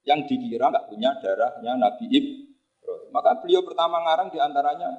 [0.09, 3.13] yang dikira nggak punya darahnya Nabi Ibrahim.
[3.13, 4.89] Maka beliau pertama ngarang di antaranya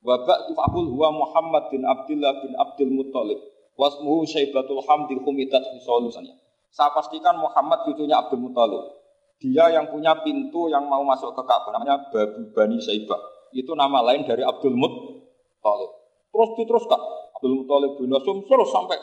[0.00, 3.36] Wabak tufabul huwa Muhammad bin Abdullah bin Abdul Muttalib
[3.76, 6.36] Wasmuhu Syaibatul Hamdi Humidat Solusannya.
[6.72, 8.96] Saya pastikan Muhammad cucunya Abdul Muttalib.
[9.40, 13.20] Dia yang punya pintu yang mau masuk ke Ka'bah namanya Babu Bani Saibah.
[13.56, 15.90] Itu nama lain dari Abdul Muttalib.
[16.32, 17.00] Terus diteruskan
[17.36, 19.00] Abdul Muttalib bin Nasum terus sampai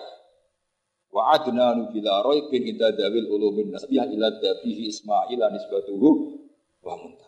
[1.07, 6.09] Wa adnanu bila bin idza dawil ulumin nasbiyah ila dabihi Ismail nisbatuhu
[6.83, 7.26] wa muntah.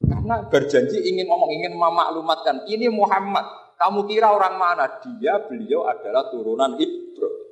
[0.00, 3.44] Karena berjanji ingin ngomong, ingin memaklumatkan, ini Muhammad.
[3.76, 4.88] Kamu kira orang mana?
[5.00, 7.48] Dia, beliau adalah turunan Ibrahim.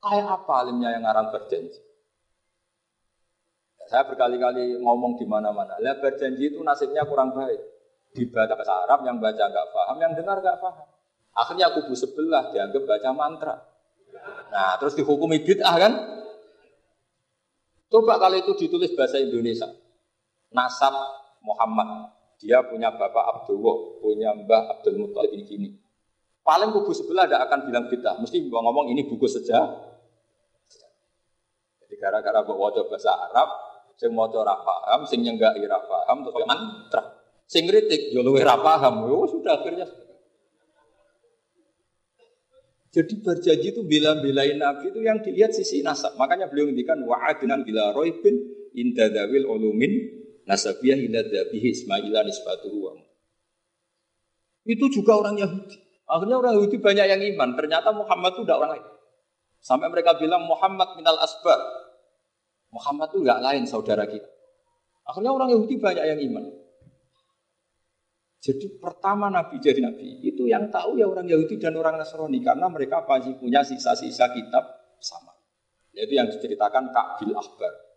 [0.00, 1.80] Kayak apa alimnya yang ngarang berjanji?
[3.90, 5.74] Saya berkali-kali ngomong di mana-mana.
[5.82, 7.58] Lihat berjanji itu nasibnya kurang baik.
[8.14, 10.86] Dibaca bahasa Arab, yang baca nggak paham, yang dengar nggak paham.
[11.34, 13.54] Akhirnya kubu sebelah dianggap baca mantra.
[14.50, 15.92] Nah, terus dihukumi bid'ah kan?
[17.90, 19.66] Coba kalau itu ditulis bahasa Indonesia.
[20.50, 20.94] Nasab
[21.42, 22.14] Muhammad.
[22.40, 25.68] Dia punya bapak Abdullah, punya mbah Abdul Muttalib ini gini.
[26.40, 28.16] Paling kubu sebelah tidak akan bilang bid'ah.
[28.16, 29.76] Mesti ngomong ini buku sejarah.
[31.84, 33.48] Jadi gara-gara bawa wajah bahasa Arab,
[34.00, 37.20] sing mau ora paham, sing nyenggak ira paham, mantra.
[37.44, 39.04] Sing kritik yo luwih paham.
[39.04, 39.84] Yo sudah akhirnya
[42.90, 46.18] jadi berjanji itu bela-belain Nabi itu yang dilihat sisi nasab.
[46.18, 48.34] Makanya beliau ngendikan wa'adnan bila roibin
[48.74, 53.00] inda dawil ulumin nasabiyah inda dabihi ismailah nisbatuhu
[54.68, 55.76] Itu juga orang Yahudi.
[56.10, 57.54] Akhirnya orang Yahudi banyak yang iman.
[57.56, 58.86] Ternyata Muhammad itu tidak orang lain.
[59.60, 61.60] Sampai mereka bilang Muhammad minal asbar.
[62.70, 64.26] Muhammad itu enggak lain saudara kita.
[65.06, 66.44] Akhirnya orang Yahudi banyak yang iman.
[68.40, 72.72] Jadi pertama Nabi jadi Nabi itu yang tahu ya orang Yahudi dan orang Nasrani karena
[72.72, 74.64] mereka pasti punya sisa-sisa kitab
[74.96, 75.36] sama.
[75.92, 77.89] Yaitu yang diceritakan Ka'bil Akbar.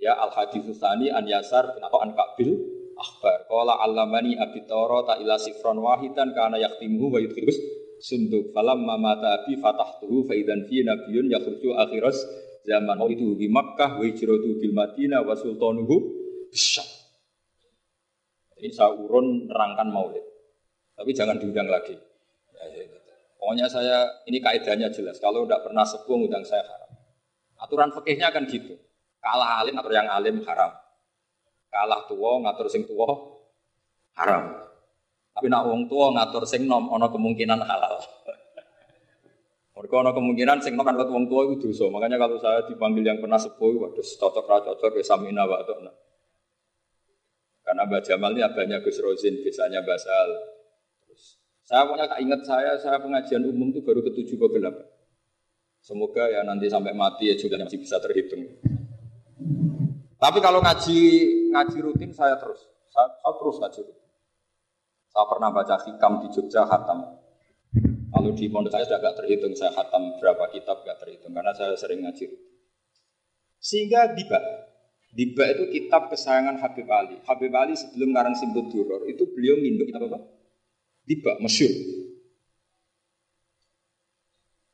[0.00, 2.56] Ya al hadis Tsani an Yasar atau an Ka'bil
[2.96, 3.48] Akbar.
[3.48, 4.80] Qala allamani abi ta
[5.20, 7.56] ila sifron wahidan kana yaktimuhu wa yudkhilus
[8.00, 12.16] sunduk falam mata abi fatahtuhu fa idan fi nabiyyun yakhruju akhiras
[12.64, 15.96] zaman itu di Makkah wa hijratu bil Madinah wa sultanuhu
[16.48, 16.84] bisyam
[18.60, 20.22] ini saya urun nerangkan maulid.
[20.92, 21.96] Tapi jangan diundang lagi.
[22.52, 23.12] Ya, ya, gitu.
[23.40, 25.16] Pokoknya saya ini kaidahnya jelas.
[25.16, 26.92] Kalau tidak pernah sepuh undang saya haram.
[27.56, 28.76] Aturan fikihnya kan gitu.
[29.20, 30.72] Kalah alim atau yang alim haram.
[31.68, 33.08] Kalah tua ngatur sing tua
[34.16, 34.64] haram.
[35.36, 38.00] Tapi nak wong tua ngatur sing nom ono kemungkinan halal.
[39.76, 41.86] Mereka ono kemungkinan sing nom kan wong tua itu dosa.
[41.92, 45.62] Makanya kalau saya dipanggil yang pernah sepuh, waduh cocok ra cocok ya samina wa
[47.60, 50.26] Karena Mbak Jamal ini abahnya Gus Rozin, biasanya Basal.
[51.06, 54.90] Terus, saya punya tak ingat saya, saya pengajian umum itu baru ketujuh ke delapan.
[55.78, 58.42] Semoga ya nanti sampai mati ya juga masih bisa terhitung.
[60.20, 60.98] Tapi kalau ngaji
[61.48, 62.60] ngaji rutin saya terus,
[62.92, 64.08] saya, saya terus ngaji rutin.
[65.10, 67.18] Saya pernah baca hikam di Jogja hatam.
[68.10, 71.74] Kalau di pondok saya sudah agak terhitung, saya hatam berapa kitab gak terhitung karena saya
[71.78, 72.50] sering ngaji rutin.
[73.60, 74.40] Sehingga diba,
[75.12, 77.16] diba itu kitab kesayangan Habib Ali.
[77.28, 80.18] Habib Ali sebelum ngarang Simbol Duror itu beliau nginduk kitab apa?
[81.04, 81.99] Diba, masyur.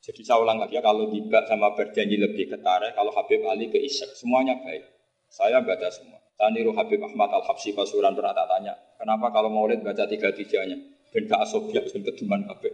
[0.07, 3.75] Jadi saya ulang lagi ya, kalau Diba sama berjanji lebih ketara, kalau Habib Ali ke
[3.75, 4.87] Ishak, semuanya baik.
[5.27, 6.23] Saya baca semua.
[6.39, 10.79] Saya Habib Ahmad Al-Habsyi Pasuran pernah tak tanya, kenapa kalau maulid baca tiga-tiganya?
[11.11, 12.71] Ben gak asobiak, ben keduman Habib.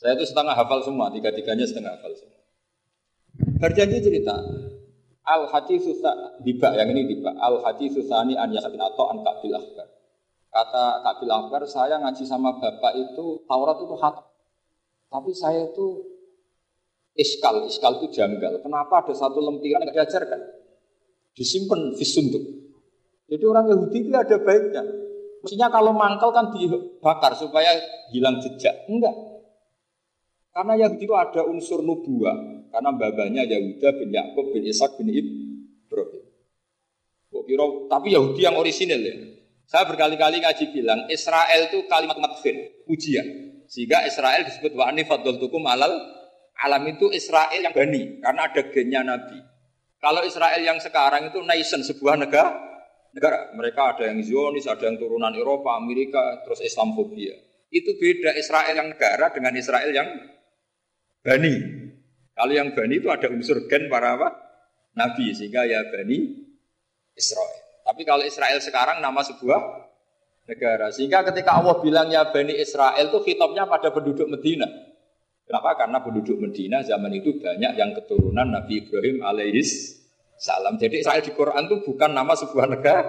[0.00, 2.40] Saya itu setengah hafal semua, tiga-tiganya setengah hafal semua.
[3.60, 4.32] Berjanji cerita,
[5.26, 9.52] Al Haji Susah Diba yang ini Diba Al Haji Susani An Yasakin atau An Kabil
[9.52, 9.88] Akbar.
[10.54, 14.35] Kata Kabil Akbar, saya ngaji sama bapak itu Taurat itu hat
[15.06, 16.02] tapi saya itu
[17.16, 18.60] iskal, iskal itu janggal.
[18.60, 20.40] Kenapa ada satu lempiran yang diajarkan?
[21.36, 22.42] Disimpan visunduk.
[23.26, 24.82] Jadi orang Yahudi itu ada baiknya.
[25.42, 27.74] Maksudnya kalau mangkal kan dibakar supaya
[28.10, 28.86] hilang jejak.
[28.86, 29.14] Enggak.
[30.54, 32.68] Karena Yahudi itu ada unsur nubuah.
[32.70, 36.24] Karena babanya Yahuda bin Yakub bin Ishak bin Ibrahim.
[37.86, 39.14] Tapi Yahudi yang orisinil ya.
[39.66, 42.54] Saya berkali-kali ngaji bilang Israel itu kalimat matfir,
[42.86, 43.45] ujian.
[43.66, 45.02] Sehingga Israel disebut wa ani
[45.42, 45.92] tukum alal
[46.56, 49.38] alam itu Israel yang bani karena ada gennya Nabi.
[50.00, 52.52] Kalau Israel yang sekarang itu nation sebuah negara,
[53.12, 57.34] negara mereka ada yang Zionis, ada yang turunan Eropa, Amerika, terus Islamofobia.
[57.68, 60.08] Itu beda Israel yang negara dengan Israel yang
[61.20, 61.54] bani.
[62.36, 64.28] Kalau yang bani itu ada unsur gen para apa?
[64.96, 66.46] Nabi sehingga ya bani
[67.12, 67.84] Israel.
[67.84, 69.60] Tapi kalau Israel sekarang nama sebuah
[70.46, 70.94] negara.
[70.94, 74.66] Sehingga ketika Allah bilang ya Bani Israel itu kitabnya pada penduduk Medina.
[75.46, 75.78] Kenapa?
[75.78, 80.02] Karena penduduk Medina zaman itu banyak yang keturunan Nabi Ibrahim alaihis
[80.38, 80.74] salam.
[80.74, 83.02] Jadi Israel di Quran itu bukan nama sebuah negara,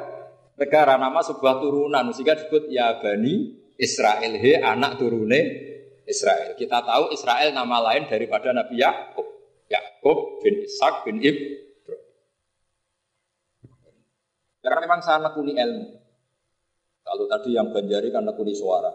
[0.57, 2.13] negara nama sebuah turunan.
[2.13, 5.41] Sehingga disebut ya Bani Israel, he anak turune
[6.05, 6.53] Israel.
[6.57, 9.25] Kita tahu Israel nama lain daripada Nabi Yakub.
[9.67, 11.57] Yakub bin Ishak bin Ibrahim.
[14.61, 16.06] Karena memang saya nekuni ilmu.
[17.07, 18.91] Kalau tadi yang Banjari kan nekuni suara.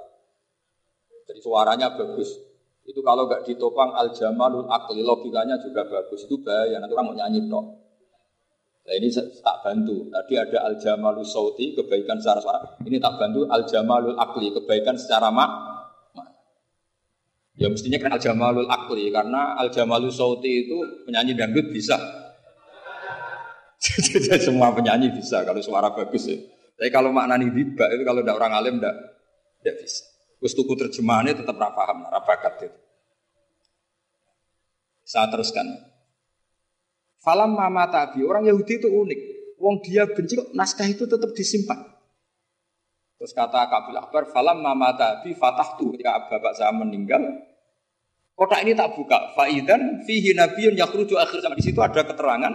[1.25, 2.37] Jadi suaranya bagus.
[2.85, 6.29] Itu kalau nggak ditopang al jamalul akli logikanya juga bagus.
[6.29, 7.67] Itu bahaya nanti orang mau nyanyi dong.
[8.83, 10.13] Nah ini tak bantu.
[10.13, 12.61] Tadi ada al jamalul sauti kebaikan secara suara.
[12.85, 15.73] Ini tak bantu al jamalul akli kebaikan secara mak.
[17.57, 21.97] Ya mestinya kan al jamalul akli karena al jamalul sauti itu penyanyi dangdut bisa.
[24.47, 26.37] Semua penyanyi bisa kalau suara bagus ya.
[26.83, 28.91] Tapi kalau maknani riba itu kalau tidak orang alim tidak
[29.63, 30.03] tidak bisa.
[30.43, 32.79] Terus tuku terjemahannya tetap rafaham, rafakat itu.
[35.07, 35.63] Saya teruskan.
[37.23, 39.21] Falam mama tabi orang Yahudi itu unik.
[39.63, 41.87] Wong dia benci kok naskah itu tetap disimpan.
[43.15, 47.23] Terus kata Kabil Akbar, falam mama tabi fatah tuh ketika bapak saya meninggal,
[48.35, 49.39] kotak ini tak buka.
[49.39, 52.51] Faidan fihi nabiyun yakhruju akhir sama di situ ada keterangan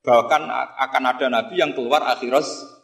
[0.00, 0.48] bahkan
[0.80, 2.75] akan ada nabi yang keluar akhiras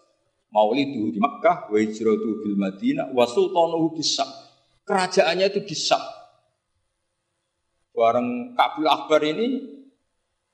[0.53, 4.29] maulidu di Makkah, wa hijratu bil Madinah, wa sultanuhu bisam.
[4.85, 6.03] Kerajaannya itu di Sam.
[7.93, 9.47] Bareng Kabil Akbar ini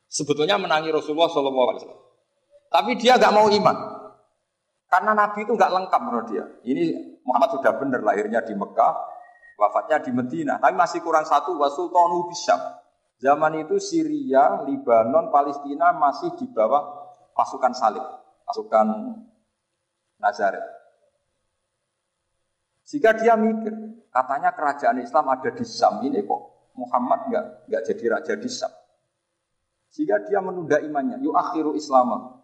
[0.06, 1.80] sebetulnya menangi Rasulullah SAW.
[2.68, 3.76] Tapi dia nggak mau iman.
[4.88, 6.44] Karena Nabi itu nggak lengkap menurut dia.
[6.64, 8.94] Ini Muhammad sudah benar lahirnya di Mekah,
[9.60, 10.56] wafatnya di Medina.
[10.60, 12.58] Tapi masih kurang satu, wa sultanuhu bisam.
[13.18, 16.86] Zaman itu Syria, Libanon, Palestina masih di bawah
[17.34, 18.04] pasukan salib,
[18.46, 18.86] pasukan
[20.18, 20.66] Nazaret.
[22.88, 23.74] Jika dia mikir,
[24.08, 28.72] katanya kerajaan Islam ada di Sam ini kok Muhammad nggak nggak jadi raja di Sam.
[29.92, 32.38] Jika dia menunda imannya, yuk akhiru Islam.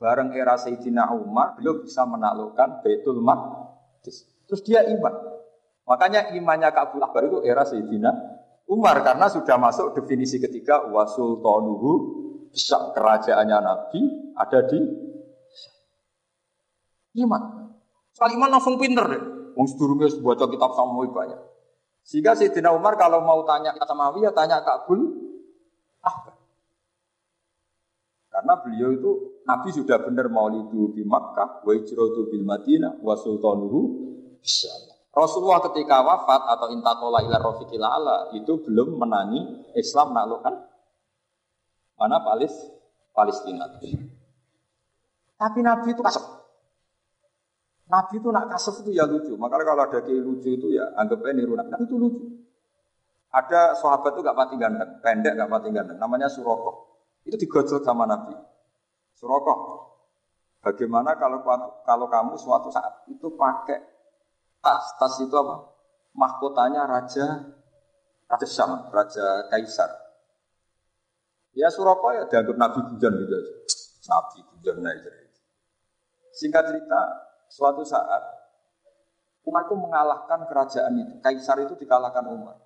[0.00, 4.26] Bareng era Sayyidina Umar, beliau bisa menaklukkan Baitul Maqdis.
[4.44, 5.14] Terus dia iman.
[5.84, 8.12] Makanya imannya Kabul Akbar itu era Sayyidina
[8.64, 11.92] Umar karena sudah masuk definisi ketiga wasultanuhu
[12.48, 14.00] bisa kerajaannya Nabi
[14.40, 14.80] ada di
[17.14, 17.70] Iman.
[18.14, 19.22] Soal iman langsung pinter deh.
[19.54, 21.40] Wong sedurunge baca kitab Samawi banyak.
[22.04, 25.00] Sehingga Sayyidina Umar kalau mau tanya ke Samawi ya tanya ke Abul
[26.04, 26.34] Ahbar.
[28.28, 29.10] Karena beliau itu
[29.46, 34.04] Nabi sudah benar maulidu di Makkah, wa hijratu bil Madinah, wa sultanuhu
[35.14, 40.54] Rasulullah ketika wafat atau intakola ila rofiqil ala itu belum menangi Islam naklukkan
[41.94, 42.52] mana Palis
[43.14, 43.70] Palestina.
[45.38, 46.43] Tapi Nabi itu kasep.
[47.94, 49.38] Nabi itu nak kasep itu ya lucu.
[49.38, 51.86] Makanya kalau ada kayak lucu itu ya anggapnya niru Nabi.
[51.86, 52.26] Itu lucu.
[53.30, 55.98] Ada sahabat itu gak mati ganteng, pendek gak mati ganteng.
[55.98, 57.02] Namanya Suroko.
[57.22, 58.34] Itu digojol sama Nabi.
[59.14, 59.54] Suroko.
[60.62, 61.42] Bagaimana kalau
[61.82, 63.78] kalau kamu suatu saat itu pakai
[64.58, 65.70] tas, tas itu apa?
[66.14, 67.54] Mahkotanya raja
[68.30, 69.90] Raja Syam, Raja Kaisar.
[71.54, 73.38] Ya Suroko ya dianggap Nabi Gujan gitu.
[74.10, 75.10] Nabi Gujan aja.
[76.34, 77.00] Singkat cerita,
[77.48, 78.22] suatu saat
[79.44, 81.12] Umar itu mengalahkan kerajaan itu.
[81.20, 82.56] Kaisar itu dikalahkan Umar.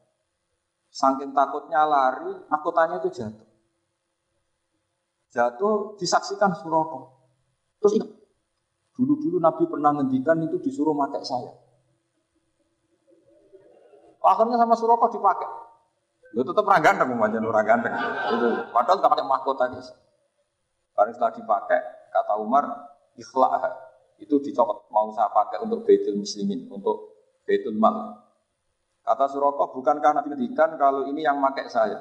[0.88, 3.48] Saking takutnya lari, mahkotanya itu jatuh
[5.32, 7.12] jatuh disaksikan Suroko.
[7.78, 8.00] Terus
[8.96, 11.52] dulu-dulu Nabi pernah ngendikan itu disuruh pakai saya.
[14.18, 15.48] Akhirnya sama Suroko dipakai.
[16.36, 17.94] Lu tetap orang ganteng, umpamanya orang ganteng.
[18.36, 19.88] Itu padahal nggak pakai mahkota guys.
[20.92, 22.64] Setelah dipakai, kata Umar,
[23.14, 23.87] ikhlas
[24.18, 24.90] itu dicopot.
[24.90, 27.14] Mau saya pakai untuk Baitul Muslimin, untuk
[27.46, 28.18] Baitul Mal.
[29.06, 31.96] Kata Suroko, bukankah Nabi ngendikan kalau ini yang pakai saya?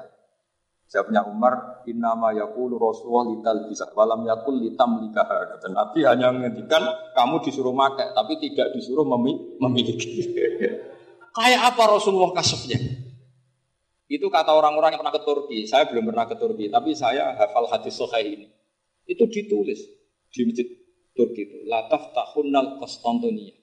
[0.88, 5.24] Jawabnya Umar, innama yakulu Rasulullah lital bisa, walam yakul litam likah.
[5.60, 6.80] Dan Nabi hanya menghentikan
[7.12, 9.04] kamu disuruh makai, tapi tidak disuruh
[9.64, 10.32] memiliki.
[11.32, 12.80] Kayak apa Rasulullah kasufnya?
[14.08, 15.68] Itu kata orang-orang yang pernah ke Turki.
[15.68, 18.46] Saya belum pernah ke Turki, tapi saya hafal hadis Sahih ini.
[19.04, 19.80] Itu ditulis
[20.32, 20.68] di masjid
[21.18, 21.66] Turki itu.
[21.66, 23.58] Lataf tahunnal Konstantinia.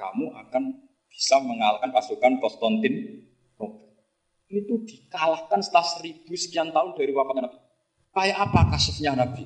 [0.00, 0.62] Kamu akan
[1.12, 3.28] bisa mengalahkan pasukan Konstantin
[4.48, 7.58] itu dikalahkan setelah seribu sekian tahun dari wafat Nabi.
[8.16, 9.44] Kayak apa kasusnya Nabi?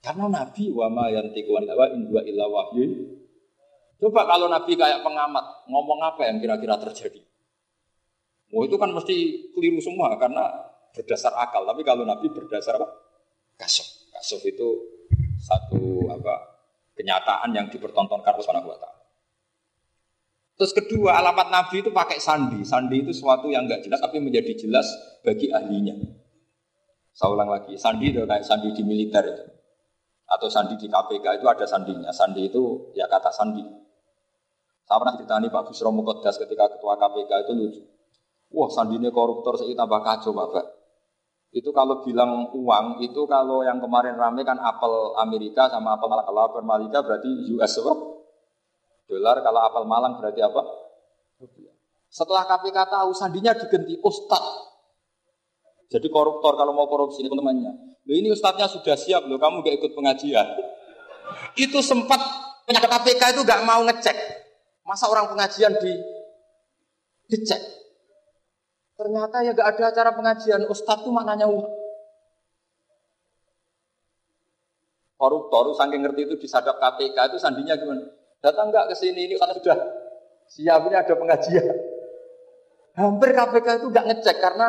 [0.00, 3.20] Karena Nabi wa ma yantiqu anil hawa in huwa illa wahyu.
[4.00, 7.20] Coba kalau Nabi kayak pengamat, ngomong apa yang kira-kira terjadi?
[8.56, 10.48] Oh itu kan mesti keliru semua karena
[10.96, 11.68] berdasar akal.
[11.68, 12.88] Tapi kalau Nabi berdasar apa?
[13.60, 14.08] Kasuf.
[14.16, 14.68] Kasuf itu
[15.40, 16.34] satu apa
[16.94, 18.90] kenyataan yang dipertontonkan oleh Subhanahu wa.
[20.60, 22.60] Terus kedua, alamat Nabi itu pakai sandi.
[22.68, 24.84] Sandi itu sesuatu yang nggak jelas tapi menjadi jelas
[25.24, 25.96] bagi ahlinya.
[27.16, 29.44] Saya ulang lagi, sandi itu kayak sandi di militer itu.
[30.28, 32.12] Atau sandi di KPK itu ada sandinya.
[32.12, 33.64] Sandi itu ya kata sandi.
[34.84, 37.82] Saya pernah ditanya Pak Busro Mukodas ketika ketua KPK itu lucu.
[38.52, 40.79] Wah sandinya koruptor saya tambah kacau Bapak.
[41.50, 47.02] Itu kalau bilang uang, itu kalau yang kemarin rame kan apel Amerika sama apel Malaka
[47.02, 47.26] berarti
[47.58, 47.94] US apa?
[49.10, 50.62] Dolar kalau apal Malang berarti apa?
[52.06, 54.42] Setelah KPK tahu sandinya diganti ustad.
[55.90, 57.72] Jadi koruptor kalau mau korupsi ini teman-temannya.
[58.06, 60.46] Loh ini ustadznya sudah siap loh, kamu gak ikut pengajian.
[61.58, 62.22] Itu sempat
[62.70, 64.14] penyakit KPK itu gak mau ngecek.
[64.86, 65.90] Masa orang pengajian di
[67.26, 67.58] dicek.
[69.00, 70.68] Ternyata ya gak ada acara pengajian.
[70.68, 71.64] Ustadz itu maknanya uang.
[75.16, 78.04] Koruptor saking ngerti itu disadap KPK itu sandinya gimana?
[78.40, 79.76] Datang nggak ke sini ini karena sudah
[80.48, 81.76] siap ini ada pengajian.
[82.96, 84.68] Hampir KPK itu nggak ngecek karena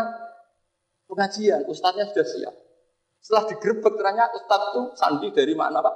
[1.08, 2.56] pengajian, ustadznya sudah siap.
[3.24, 5.96] Setelah digerebek ternyata ustadz itu sandi dari mana pak?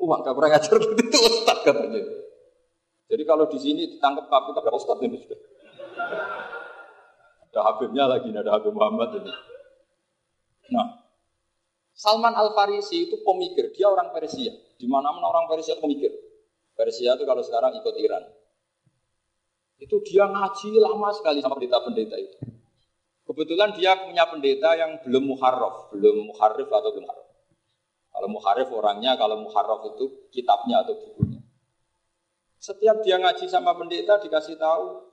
[0.00, 2.00] Uang gak kurang ajar itu ustadz katanya.
[3.08, 5.40] Jadi kalau di sini ditangkap KPK berapa ustadz ini sudah?
[7.58, 9.34] Ada Habibnya lagi, ada Habib Muhammad ini.
[10.70, 11.02] Nah,
[11.90, 14.54] Salman Al Farisi itu pemikir, dia orang Persia.
[14.78, 16.14] Di mana-mana orang Persia pemikir.
[16.78, 18.30] Persia itu kalau sekarang ikut Iran.
[19.82, 22.38] Itu dia ngaji lama sekali sama pendeta-pendeta itu.
[23.26, 27.28] Kebetulan dia punya pendeta yang belum muharraf, belum muharrif atau belum muharraf.
[28.14, 31.42] Kalau muharrif orangnya, kalau muharraf itu kitabnya atau bukunya.
[32.62, 35.07] Setiap dia ngaji sama pendeta dikasih tahu,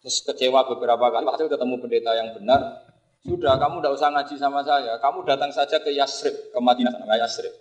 [0.00, 2.90] terus kecewa beberapa kali, hasil ketemu pendeta yang benar,
[3.20, 7.04] sudah kamu tidak usah ngaji sama saya, kamu datang saja ke Yasrib, ke Madinah, ke
[7.20, 7.52] Yasrib.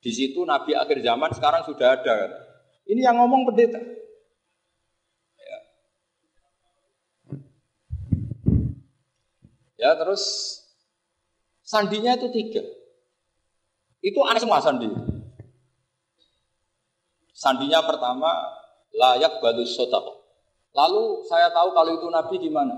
[0.00, 2.16] Di situ Nabi akhir zaman sekarang sudah ada.
[2.86, 3.80] Ini yang ngomong pendeta.
[5.42, 5.58] Ya,
[9.76, 10.22] ya terus
[11.66, 12.62] sandinya itu tiga.
[14.00, 14.86] Itu aneh semua sandi.
[17.36, 18.32] Sandinya pertama
[18.94, 20.25] layak balus sotako.
[20.76, 22.76] Lalu saya tahu kalau itu Nabi gimana.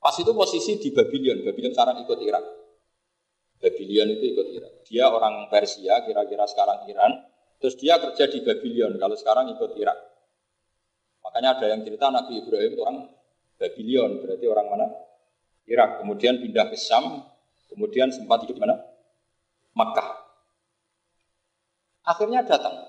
[0.00, 1.44] Pas itu posisi di Babylon.
[1.44, 2.44] Babylon sekarang ikut Irak.
[3.60, 4.72] Babylon itu ikut Iran.
[4.88, 7.28] Dia orang Persia, kira-kira sekarang Iran.
[7.58, 9.98] Terus dia kerja di Babylon, kalau sekarang ikut Irak.
[11.26, 12.98] Makanya ada yang cerita Nabi Ibrahim itu orang
[13.58, 14.86] Babylon, berarti orang mana?
[15.68, 16.00] Irak.
[16.00, 17.26] Kemudian pindah ke Syam,
[17.68, 18.78] kemudian sempat hidup di mana?
[19.74, 20.08] Makkah.
[22.06, 22.88] Akhirnya datang.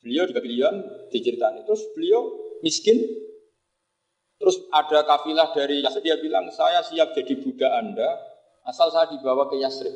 [0.00, 1.62] Beliau di Babylon diceritakan.
[1.68, 2.98] Terus beliau miskin.
[4.40, 8.08] Terus ada kafilah dari Yasrib, dia bilang, saya siap jadi budak Anda,
[8.64, 9.92] asal saya dibawa ke Yasrib.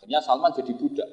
[0.00, 1.08] Akhirnya Salman jadi budak.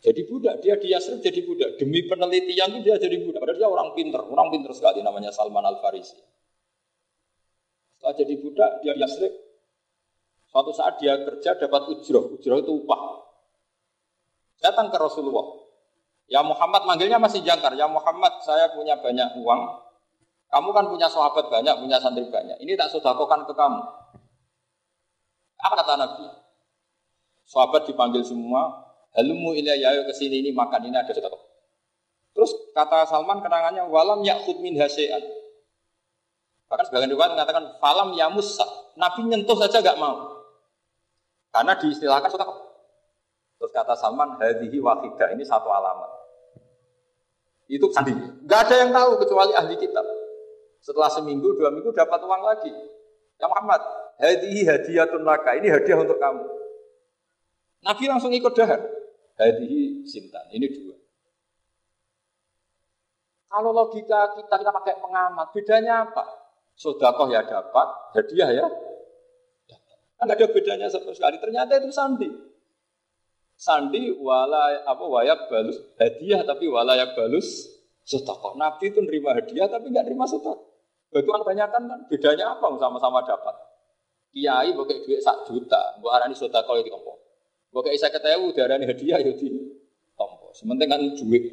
[0.00, 1.74] Jadi budak, dia di Yasrib jadi budak.
[1.74, 3.42] Demi penelitian itu dia jadi budak.
[3.42, 6.22] Padahal dia orang pinter, orang pinter sekali namanya Salman Al-Farisi.
[7.98, 9.34] Setelah jadi budak, dia di Yasrib.
[10.48, 13.02] Suatu saat dia kerja dapat ujroh, ujroh itu upah.
[14.64, 15.59] Datang ke Rasulullah.
[16.30, 17.74] Ya Muhammad manggilnya masih jangkar.
[17.74, 19.62] Ya Muhammad, saya punya banyak uang.
[20.50, 22.54] Kamu kan punya sahabat banyak, punya santri banyak.
[22.62, 23.82] Ini tak sodakokan ke kamu.
[25.58, 26.26] Apa kata Nabi?
[27.46, 28.94] Sahabat dipanggil semua.
[29.10, 31.42] Halumu ilayya ke sini ini makan ini ada sodakok.
[32.30, 35.18] Terus kata Salman kenangannya walam yakhud min hasean.
[36.70, 38.62] Bahkan sebagian riwayat mengatakan falam ya musa.
[38.94, 40.46] Nabi nyentuh saja gak mau.
[41.50, 42.58] Karena diistilahkan sodakok.
[43.58, 46.19] Terus kata Salman, hadihi wakidah, ini satu alamat.
[47.70, 48.10] Itu sandi.
[48.50, 50.02] Gak ada yang tahu kecuali ahli kitab.
[50.82, 52.72] Setelah seminggu, dua minggu dapat uang lagi.
[53.38, 53.78] Ya Muhammad,
[54.18, 55.54] hadihi hadiyatun laka.
[55.54, 56.44] Ini hadiah untuk kamu.
[57.86, 58.82] Nabi langsung ikut dahar.
[59.38, 60.50] Hadihi sintan.
[60.50, 60.96] Ini dua.
[63.50, 66.26] Kalau logika kita kita pakai pengamat, bedanya apa?
[66.74, 68.66] Sodakoh ya dapat, hadiah ya
[70.20, 71.40] Kan ada bedanya sama sekali.
[71.40, 72.28] Ternyata itu sandi.
[73.60, 77.68] Sandi wala apa wayak balus hadiah tapi walayak balus
[78.08, 78.56] sotako.
[78.56, 80.64] Nabi itu nerima hadiah tapi nggak nerima sotako.
[81.12, 83.52] Bagaimana banyak kan bedanya apa sama-sama dapat.
[84.32, 87.20] Kiai pakai duit sak juta, buat arani sotako itu tompo.
[87.68, 89.52] Pakai saya ketemu darani hadiah ya di
[90.16, 90.56] tompo.
[90.56, 91.52] Sementing kan duit.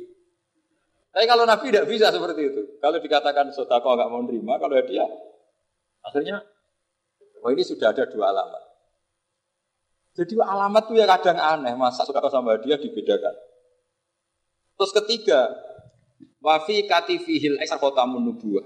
[1.11, 2.61] Tapi kalau Nabi tidak bisa seperti itu.
[2.79, 5.09] Kalau dikatakan sotako nggak mau nerima, kalau hadiah
[6.07, 6.39] akhirnya
[7.43, 8.66] oh ini sudah ada dua alamat.
[10.17, 13.37] Jadi alamat itu ya kadang aneh, masa suka sama dia dibedakan.
[14.73, 15.45] Terus ketiga,
[16.41, 18.65] wafi katifihil eksar kota menubuah,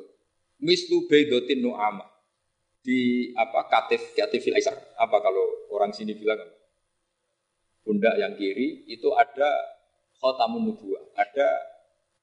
[0.64, 2.08] mislu beidotin nu'ama.
[2.80, 5.44] Di apa katif katifil eksar, apa kalau
[5.76, 6.40] orang sini bilang
[7.84, 9.52] pundak yang kiri itu ada
[10.24, 11.52] kota menubuah, ada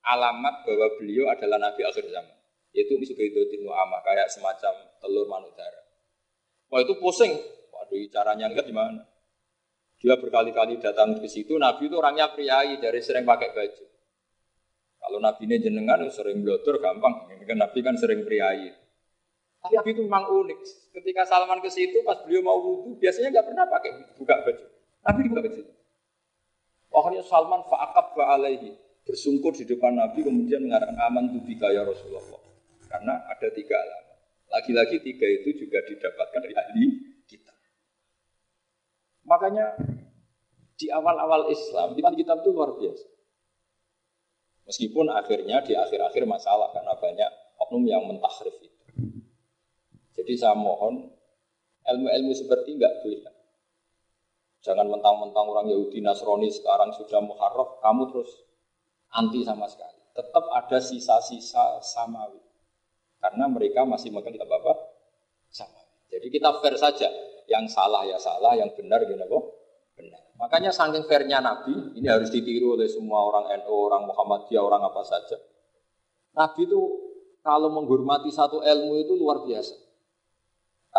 [0.09, 2.37] alamat bahwa beliau adalah nabi akhir zaman.
[2.73, 4.73] Itu mislu beidotin nu'ama, kayak semacam
[5.05, 5.85] telur manudara.
[6.73, 7.37] Wah itu pusing,
[7.77, 9.18] waduh caranya enggak gimana?
[9.99, 13.85] Dia berkali-kali datang ke situ, Nabi itu orangnya priayi, dari sering pakai baju.
[14.99, 18.71] Kalau Nabi ini jenengan sering blotor gampang, kan Nabi kan sering priayi.
[19.59, 20.59] Tapi Nabi itu memang unik.
[20.95, 24.65] Ketika Salman ke situ, pas beliau mau wudhu, biasanya nggak pernah pakai buka baju.
[25.03, 25.63] Nabi dibuka baju.
[26.89, 32.39] Akhirnya Salman fa'akab alaihi bersungkur di depan Nabi kemudian mengatakan aman tubika ya Rasulullah.
[32.87, 34.17] Karena ada tiga alamat.
[34.49, 36.85] Lagi-lagi tiga itu juga didapatkan dari ahli
[39.29, 39.77] Makanya
[40.79, 43.07] di awal-awal Islam, di kitab itu luar biasa.
[44.69, 48.81] Meskipun akhirnya di akhir-akhir masalah karena banyak oknum yang mentahrif itu.
[50.17, 51.09] Jadi saya mohon
[51.85, 53.33] ilmu-ilmu seperti enggak boleh.
[54.61, 58.31] Jangan mentang-mentang orang Yahudi Nasrani sekarang sudah muharraf, kamu terus
[59.15, 59.97] anti sama sekali.
[60.13, 62.43] Tetap ada sisa-sisa samawi.
[63.19, 64.73] Karena mereka masih makan kitab apa?
[65.49, 65.81] Sama.
[66.11, 67.09] Jadi kita fair saja.
[67.49, 69.41] Yang salah ya salah, yang benar gini apa?
[69.97, 70.21] Benar.
[70.39, 75.03] Makanya saking fairnya Nabi, ini harus ditiru oleh semua orang NU, orang Muhammadiyah, orang apa
[75.03, 75.41] saja.
[76.37, 76.79] Nabi itu
[77.43, 79.75] kalau menghormati satu ilmu itu luar biasa.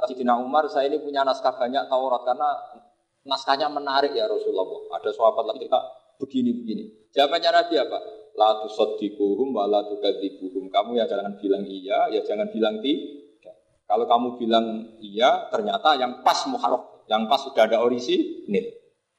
[0.09, 2.49] Sidina Umar, saya ini punya naskah banyak Taurat karena
[3.27, 4.95] naskahnya menarik ya Rasulullah.
[4.95, 5.79] Ada sahabat lagi kita
[6.23, 7.11] begini-begini.
[7.11, 7.97] Jawabannya Nabi apa?
[8.39, 10.71] La tusaddiquhum wa la tukadzibuhum.
[10.71, 13.18] Kamu ya jangan bilang iya, ya jangan bilang tidak.
[13.89, 14.65] Kalau kamu bilang
[15.01, 18.69] iya, ternyata yang pas muharraf, yang pas sudah ada orisi, ini.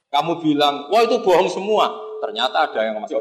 [0.07, 1.91] Kamu bilang, wah itu bohong semua.
[2.23, 3.19] Ternyata ada yang masih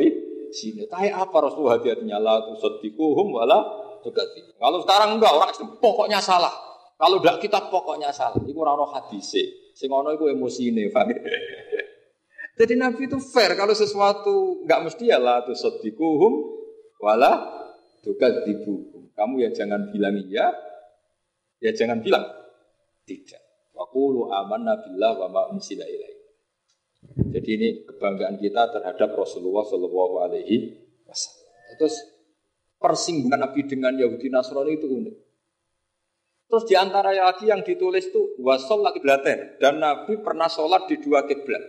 [0.54, 0.86] sini.
[0.86, 3.58] Tapi apa Rasulullah hati-hatinya la tusaddiquhum wala
[4.02, 4.54] tugati.
[4.58, 5.50] Kalau sekarang enggak orang
[5.82, 6.54] pokoknya salah.
[6.94, 8.38] Kalau tidak kita pokoknya salah.
[8.46, 9.34] Itu orang hadis.
[9.74, 11.10] Sing ono iku emosine, paham?
[12.60, 16.32] Jadi Nabi itu fair kalau sesuatu enggak mesti ya la tusaddiquhum
[17.00, 17.32] wala
[18.04, 19.16] tukadzibuhum.
[19.16, 20.52] Kamu ya jangan bilang iya,
[21.60, 22.24] Ya jangan bilang
[23.04, 23.40] tidak.
[23.76, 25.84] Waqulu amanna billah wa ma unsila.
[27.30, 30.56] Jadi ini kebanggaan kita terhadap Rasulullah Shallallahu Alaihi
[31.08, 31.76] Wasallam.
[31.80, 31.96] Terus
[32.80, 35.16] persinggungan Nabi dengan Yahudi Nasrani itu unik.
[36.50, 38.98] Terus di antara lagi yang ditulis itu wasol lagi
[39.62, 41.62] dan Nabi pernah sholat di dua kiblat.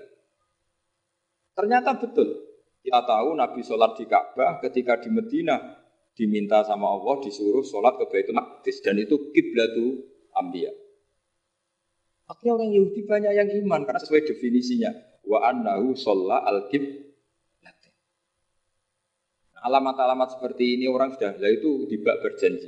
[1.53, 2.49] Ternyata betul.
[2.81, 5.80] Kita tahu Nabi sholat di Ka'bah ketika di Medina
[6.15, 10.03] diminta sama Allah disuruh sholat ke Baitul Maqdis dan itu kiblatu
[10.35, 10.71] ambia.
[12.27, 14.91] Akhirnya orang Yahudi banyak yang iman karena sesuai definisinya
[15.27, 16.67] wa annahu sholla al
[19.61, 22.65] Alamat-alamat seperti ini orang sudah, lah itu dibak berjanji.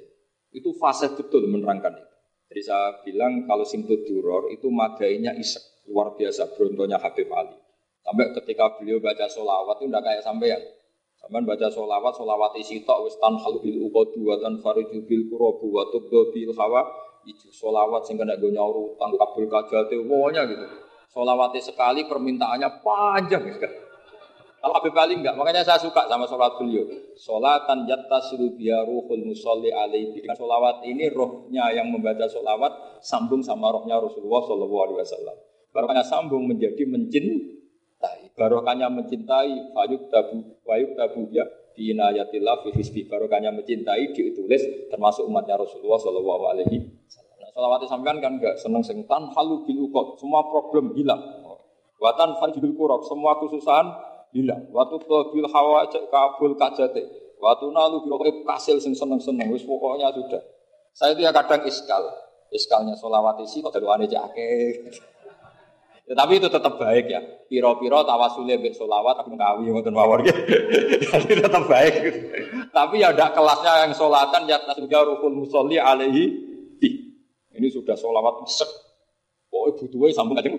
[0.53, 2.13] Itu fase betul menerangkan itu.
[2.53, 7.57] Jadi saya bilang kalau simtud duror itu madainya isek luar biasa berontonya Habib Ali.
[8.05, 10.61] Sampai ketika beliau baca solawat itu tidak kayak sampean.
[11.23, 15.87] Sampean baca solawat, solawat isi tok wis tanhal bil uqadu wa tanfariju bil kurabu wa
[16.35, 16.83] bil hawa.
[17.23, 20.67] Itu solawat sehingga tidak gue nyauru utang kabul kajate pokoknya gitu.
[21.07, 23.77] Solawatnya sekali permintaannya panjang sekali.
[24.63, 26.87] Kalau Habib Ali enggak, makanya saya suka sama sholat beliau.
[27.15, 30.19] Sholatan yattasilu biya ruhul musalli alaihi.
[30.19, 35.35] Dengan sholawat ini rohnya yang membaca sholawat sambung sama rohnya Rasulullah Shallallahu Alaihi Wasallam.
[35.71, 37.62] Barokahnya sambung menjadi mencintai.
[38.33, 39.73] Barokahnya mencintai.
[39.73, 41.45] Fayuk tabu, fayuk tabu ya.
[41.73, 43.05] Binayatillah fi hisbi.
[43.05, 46.77] Barokahnya mencintai ditulis termasuk umatnya Rasulullah Shallallahu Alaihi
[47.09, 47.37] Wasallam.
[47.53, 51.21] Nah, sampean kan enggak seneng sing tan halu bil Semua problem hilang.
[52.01, 53.05] Watan fajbil kurok.
[53.05, 53.87] Semua kesusahan
[54.33, 54.69] hilang.
[54.73, 57.03] Waktu bil hawa kabul kajate.
[57.37, 59.51] Waktu nalu pokoknya kasil sing seneng-seneng.
[59.53, 60.41] Wis pokoknya sudah.
[60.93, 62.05] Saya itu ya kadang iskal.
[62.53, 64.29] Iskalnya solawat isi kok dari aja
[66.03, 67.23] Ya, tapi itu tetap baik ya.
[67.47, 70.35] Piro-piro tawasulnya bek solawat aku ngawi ngoten mawar gitu.
[71.15, 71.93] Tapi tetap baik.
[72.75, 76.51] tapi ya ada kelasnya yang solatan ya sudah rukun musolli alaihi
[77.53, 78.67] Ini sudah solawat sek.
[79.47, 80.49] Pokoknya butuhnya sambung aja.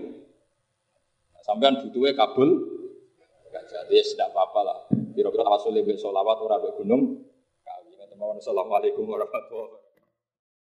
[1.44, 2.74] Sampean butuhnya kabul
[3.54, 4.78] jadi tidak apa-apa lah.
[5.14, 7.02] Kira-kira tawasul lebih solawat orang gunung.
[7.62, 9.83] Kami Assalamualaikum warahmatullahi wabarakatuh.